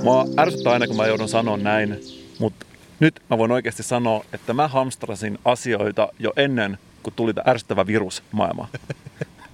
[0.03, 1.99] Mua ärsyttää aina, kun mä joudun sanoa näin,
[2.39, 2.65] mutta
[2.99, 7.87] nyt mä voin oikeasti sanoa, että mä hamstrasin asioita jo ennen, kun tuli tämä ärsyttävä
[7.87, 8.69] virus maailmaan.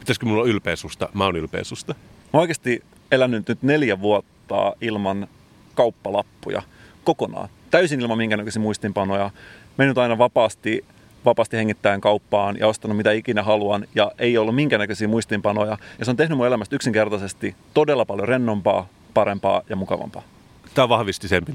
[0.03, 1.09] Pitäisikö mulla olla ylpeä susta?
[1.13, 1.95] Mä oon ylpeä susta.
[2.33, 5.27] Mä oikeasti elänyt nyt neljä vuotta ilman
[5.75, 6.61] kauppalappuja
[7.03, 7.49] kokonaan.
[7.71, 9.31] Täysin ilman minkäännäköisiä muistinpanoja.
[9.77, 10.85] Mennyt aina vapaasti,
[11.25, 15.77] vapaasti hengittäen kauppaan ja ostanut mitä ikinä haluan ja ei ollut minkäännäköisiä muistinpanoja.
[15.99, 20.23] Ja se on tehnyt mun elämästä yksinkertaisesti todella paljon rennompaa, parempaa ja mukavampaa.
[20.73, 21.45] Tämä vahvisti sen,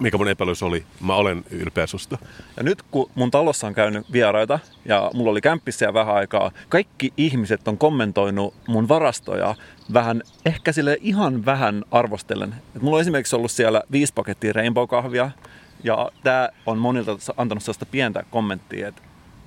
[0.00, 0.84] mikä mun epäilys oli.
[1.00, 2.18] Mä olen ylpeä susta.
[2.56, 6.50] Ja nyt kun mun talossa on käynyt vieraita ja mulla oli kämppissä ja vähän aikaa,
[6.68, 9.54] kaikki ihmiset on kommentoinut mun varastoja
[9.92, 12.54] vähän, ehkä sille ihan vähän arvostellen.
[12.76, 15.30] Et mulla on esimerkiksi ollut siellä viisi pakettia Rainbow-kahvia,
[15.84, 19.02] Ja tämä on monilta antanut sellaista pientä kommenttia, että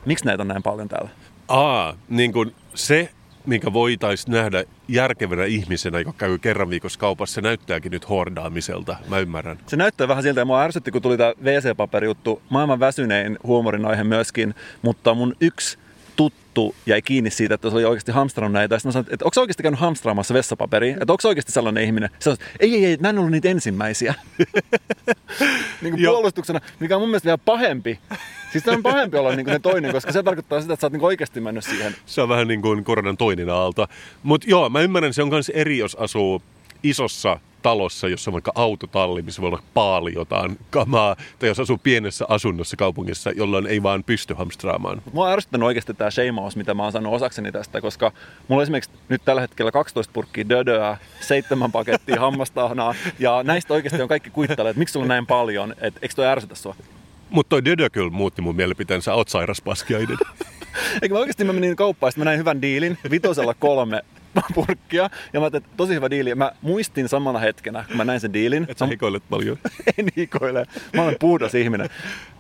[0.05, 1.09] miksi näitä on näin paljon täällä?
[1.47, 3.09] Aa, niin kuin se,
[3.45, 8.95] minkä voitaisiin nähdä järkevänä ihmisenä, joka käy kerran viikossa kaupassa, se näyttääkin nyt hordaamiselta.
[9.07, 9.57] Mä ymmärrän.
[9.67, 12.41] Se näyttää vähän siltä, ja mua ärsytti, kun tuli tämä WC-paperijuttu.
[12.49, 15.77] Maailman väsynein huumorin aihe myöskin, mutta mun yksi
[16.15, 18.79] tuttu jäi kiinni siitä, että se oli oikeasti hamstrannut näitä.
[18.79, 20.97] Sitten mä sanoin, että onko oikeasti käynyt hamstraamassa vessapaperia?
[21.01, 22.09] Että onko oikeasti sellainen ihminen?
[22.13, 24.13] Että ei, ei, ei, näin on ollut niitä ensimmäisiä.
[25.81, 27.99] niin kuin puolustuksena, mikä on mun mielestä vielä pahempi.
[28.51, 30.93] Siis on pahempi olla niin kuin ne toinen, koska se tarkoittaa sitä, että sä oot
[30.93, 31.95] niin oikeasti mennyt siihen.
[32.05, 33.87] Se on vähän niin kuin koronan toinen aalto.
[34.23, 36.41] Mutta joo, mä ymmärrän, se on myös eri, jos asuu
[36.83, 41.77] isossa talossa, jossa on vaikka autotalli, missä voi olla paali jotain kamaa, tai jos asuu
[41.77, 45.01] pienessä asunnossa kaupungissa, jolloin ei vaan pysty hamstraamaan.
[45.13, 48.11] Mua on ärsyttänyt oikeasti tämä sheimaus, mitä mä oon saanut osakseni tästä, koska
[48.47, 54.01] mulla on esimerkiksi nyt tällä hetkellä 12 purkkia dödöä, seitsemän pakettia hammastahnaa, ja näistä oikeasti
[54.01, 56.75] on kaikki kuittaleet, että miksi sulla on näin paljon, että eikö toi ärsytä sua?
[57.29, 60.17] Mutta toi Dödö kyllä muutti mun mielipiteensä, sä oot sairas paskiainen.
[61.01, 64.01] Eikö mä oikeasti mä menin kauppaan, mä näin hyvän diilin, vitosella kolme
[64.55, 66.29] purkkia, ja mä ajattelin, että tosi hyvä diili.
[66.29, 68.65] Ja mä muistin samana hetkenä, kun mä näin sen diilin.
[68.69, 69.57] Et sä hikoilet paljon.
[69.97, 70.65] en hikoile.
[70.95, 71.89] Mä olen puhdas ihminen.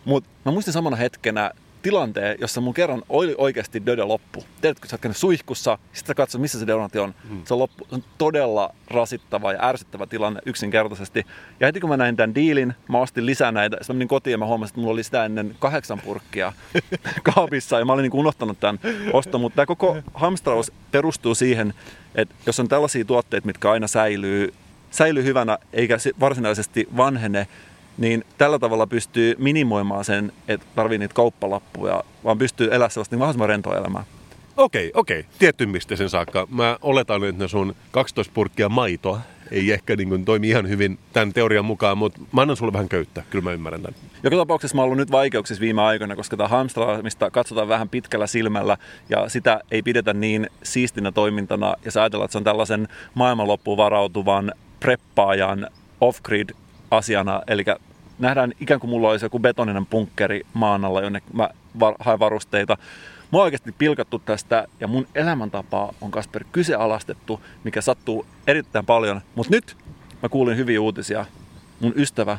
[0.05, 1.51] Mutta mä muistin samana hetkenä
[1.83, 4.43] tilanteen, jossa mun kerran oli oikeasti dödö loppu.
[4.61, 7.15] Tiedätkö, sä oot käynyt suihkussa, sitten katsot, missä se deodorantsi on.
[7.29, 7.41] Mm.
[7.45, 7.85] Se on loppu.
[7.89, 11.25] Se on todella rasittava ja ärsyttävä tilanne yksinkertaisesti.
[11.59, 13.77] Ja heti kun mä näin tämän diilin, mä ostin lisää näitä.
[13.77, 16.53] Sitten mä menin kotiin ja mä huomasin, että mulla oli sitä ennen kahdeksan purkkia
[17.33, 17.79] kaapissa.
[17.79, 18.79] Ja mä olin niin unohtanut tämän
[19.13, 19.41] oston.
[19.41, 21.73] Mutta tämä koko hamstraus perustuu siihen,
[22.15, 24.53] että jos on tällaisia tuotteita, mitkä aina säilyy,
[24.91, 27.47] säilyy hyvänä eikä se varsinaisesti vanhene,
[27.97, 33.19] niin tällä tavalla pystyy minimoimaan sen, että tarvii niitä kauppalappuja, vaan pystyy elämään sellaista niin
[33.19, 34.03] mahdollisimman rentoa elämää.
[34.57, 35.25] Okei, okei.
[35.39, 36.47] Tietty mistä sen saakka.
[36.51, 39.19] Mä oletan, että ne sun 12 purkkia maitoa
[39.51, 42.89] ei ehkä niin kuin toimi ihan hyvin tämän teorian mukaan, mutta mä annan sulle vähän
[42.89, 43.23] köyttä.
[43.29, 43.99] Kyllä mä ymmärrän tämän.
[44.23, 48.27] Joka tapauksessa mä oon ollut nyt vaikeuksissa viime aikoina, koska tämä hamstraamista katsotaan vähän pitkällä
[48.27, 48.77] silmällä
[49.09, 53.77] ja sitä ei pidetä niin siistinä toimintana ja sä ajatellaan, että se on tällaisen maailmanloppuun
[53.77, 55.67] varautuvan preppaajan
[56.01, 56.49] off-grid
[56.97, 57.65] asiana, eli
[58.19, 61.49] nähdään ikään kuin mulla olisi joku betoninen punkkeri maan alla, jonne mä
[61.99, 62.77] haen varusteita.
[63.31, 69.21] Mä oon oikeasti pilkattu tästä ja mun elämäntapaa on Kasper kyseenalaistettu, mikä sattuu erittäin paljon.
[69.35, 69.77] Mutta nyt
[70.23, 71.25] mä kuulin hyviä uutisia.
[71.79, 72.37] Mun ystävä,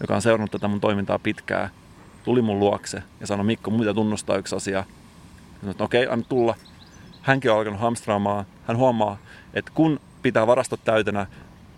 [0.00, 1.70] joka on seurannut tätä mun toimintaa pitkään,
[2.24, 4.84] tuli mun luokse ja sanoi, Mikko, mun pitää tunnustaa yksi asia.
[5.60, 6.54] Sanoin, että okei, anna tulla.
[7.22, 8.44] Hänkin on alkanut hamstraamaan.
[8.66, 9.18] Hän huomaa,
[9.54, 11.26] että kun pitää varastot täytenä,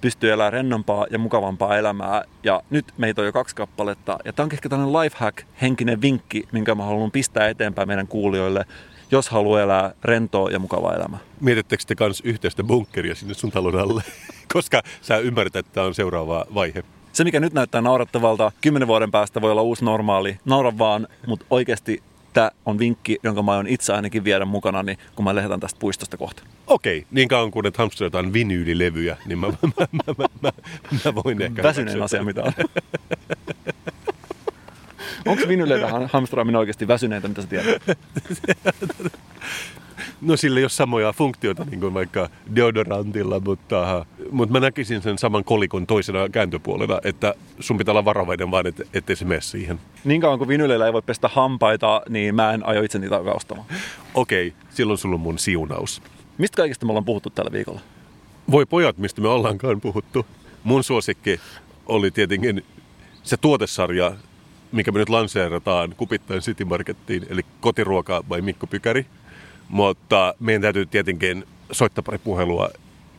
[0.01, 2.23] pystyy elämään rennompaa ja mukavampaa elämää.
[2.43, 4.19] Ja nyt meitä on jo kaksi kappaletta.
[4.25, 8.65] Ja tämä on ehkä tällainen lifehack, henkinen vinkki, minkä mä haluan pistää eteenpäin meidän kuulijoille,
[9.11, 11.19] jos haluaa elää rentoa ja mukavaa elämää.
[11.41, 14.03] Mietittekö te kans yhteistä bunkkeria sinne sun talon alle?
[14.55, 16.85] Koska sä ymmärrät, että tämä on seuraava vaihe.
[17.13, 20.39] Se, mikä nyt näyttää naurattavalta, kymmenen vuoden päästä voi olla uusi normaali.
[20.45, 22.03] Naura vaan, mutta oikeasti
[22.37, 25.79] tämä on vinkki, jonka mä aion itse ainakin viedä mukana, niin kun mä lähdetään tästä
[25.79, 26.43] puistosta kohta.
[26.67, 30.53] Okei, niin kauan kuin et hamstrataan vinyylilevyjä, niin mä, mä, mä, mä, mä, mä,
[31.05, 31.63] mä voin ehkä...
[31.63, 32.53] Väsyneen asia, mitä on.
[35.27, 37.83] Onko vinyleitä hamstraaminen oikeasti väsyneintä, mitä sä tiedät?
[40.21, 45.19] No sillä ei ole samoja funktioita niin kuin vaikka deodorantilla, mutta, mutta mä näkisin sen
[45.19, 49.81] saman kolikon toisena kääntöpuolena, että sun pitää olla varovainen vaan, et, ettei se mene siihen.
[50.05, 53.67] Niin kauan kuin vinyleillä ei voi pestä hampaita, niin mä en aio itse niitä ostamaan.
[54.15, 56.03] Okei, silloin sulla on mun siunaus.
[56.39, 57.81] Mistä kaikesta me ollaan puhuttu tällä viikolla?
[58.51, 60.27] Voi pojat, mistä me ollaankaan puhuttu.
[60.65, 61.41] Mun suosikki
[61.87, 62.65] oli tietenkin
[63.23, 64.13] se tuotesarja,
[64.73, 69.07] mikä me nyt lanseerataan Kupittain City Markettiin, eli kotiruoka vai Mikko Pykäri.
[69.69, 72.69] Mutta meidän täytyy tietenkin soittaa pari puhelua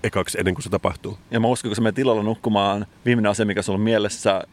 [0.04, 1.18] ekaksi ennen kuin se tapahtuu.
[1.32, 4.43] Ja mä uskon, kun sä menet tilalla nukkumaan, viimeinen asia, mikä sulla on mielessä,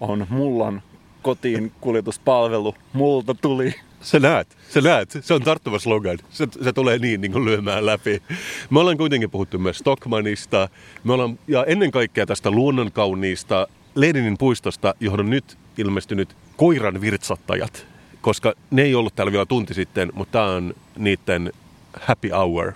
[0.00, 0.82] on mullan
[1.22, 2.74] kotiin kuljetuspalvelu.
[2.92, 3.74] Multa tuli.
[4.00, 5.18] Sä näet, sä näet.
[5.20, 6.18] Se on tarttuva slogan.
[6.30, 8.22] Se, se tulee niin, niin kuin lyömään läpi.
[8.70, 10.68] Me ollaan kuitenkin puhuttu myös Stockmanista.
[11.04, 17.86] Me ollaan, ja ennen kaikkea tästä luonnonkauniista Leninin puistosta, johon on nyt ilmestynyt koiran virtsattajat.
[18.22, 21.52] Koska ne ei ollut täällä vielä tunti sitten, mutta tämä on niiden
[22.00, 22.72] happy hour.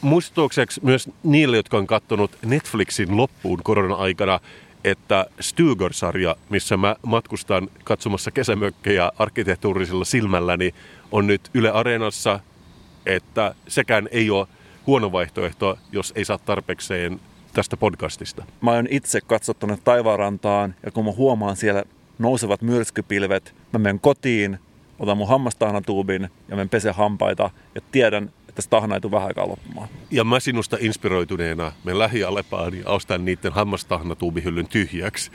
[0.00, 4.40] Muistutukseksi myös niille, jotka on katsonut Netflixin loppuun korona-aikana,
[4.84, 10.74] että Stugor-sarja, missä mä matkustan katsomassa kesämökkejä arkkitehtuurisella silmälläni,
[11.12, 12.40] on nyt Yle Areenassa,
[13.06, 14.46] että sekään ei ole
[14.86, 17.20] huono vaihtoehto, jos ei saa tarpeekseen
[17.52, 18.44] tästä podcastista.
[18.60, 21.82] Mä oon itse katsottu tuonne taivaanrantaan ja kun mä huomaan siellä
[22.18, 24.58] nousevat myrskypilvet, mä menen kotiin,
[25.00, 29.48] otan mun hammastahnatuubin ja menen pese hampaita ja tiedän, että tahna ei tule vähän aikaa
[29.48, 29.88] loppumaan.
[30.10, 35.30] Ja mä sinusta inspiroituneena menen lähialepaan ja ostan niiden hammastahnatuubihyllyn tyhjäksi,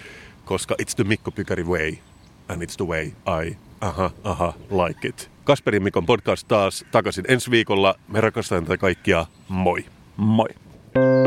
[0.45, 1.93] koska it's the Mikko Pykäri way
[2.47, 3.05] and it's the way
[3.45, 4.53] I aha, aha,
[4.85, 5.29] like it.
[5.43, 7.95] Kasperin Mikon podcast taas takaisin ensi viikolla.
[8.07, 9.25] Me rakastamme tätä kaikkia.
[9.47, 9.85] Moi.
[10.17, 10.47] Moi.
[10.95, 11.25] Thank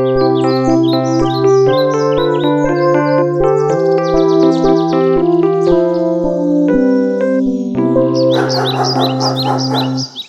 [6.01, 6.08] you.
[8.49, 10.28] フフフフ。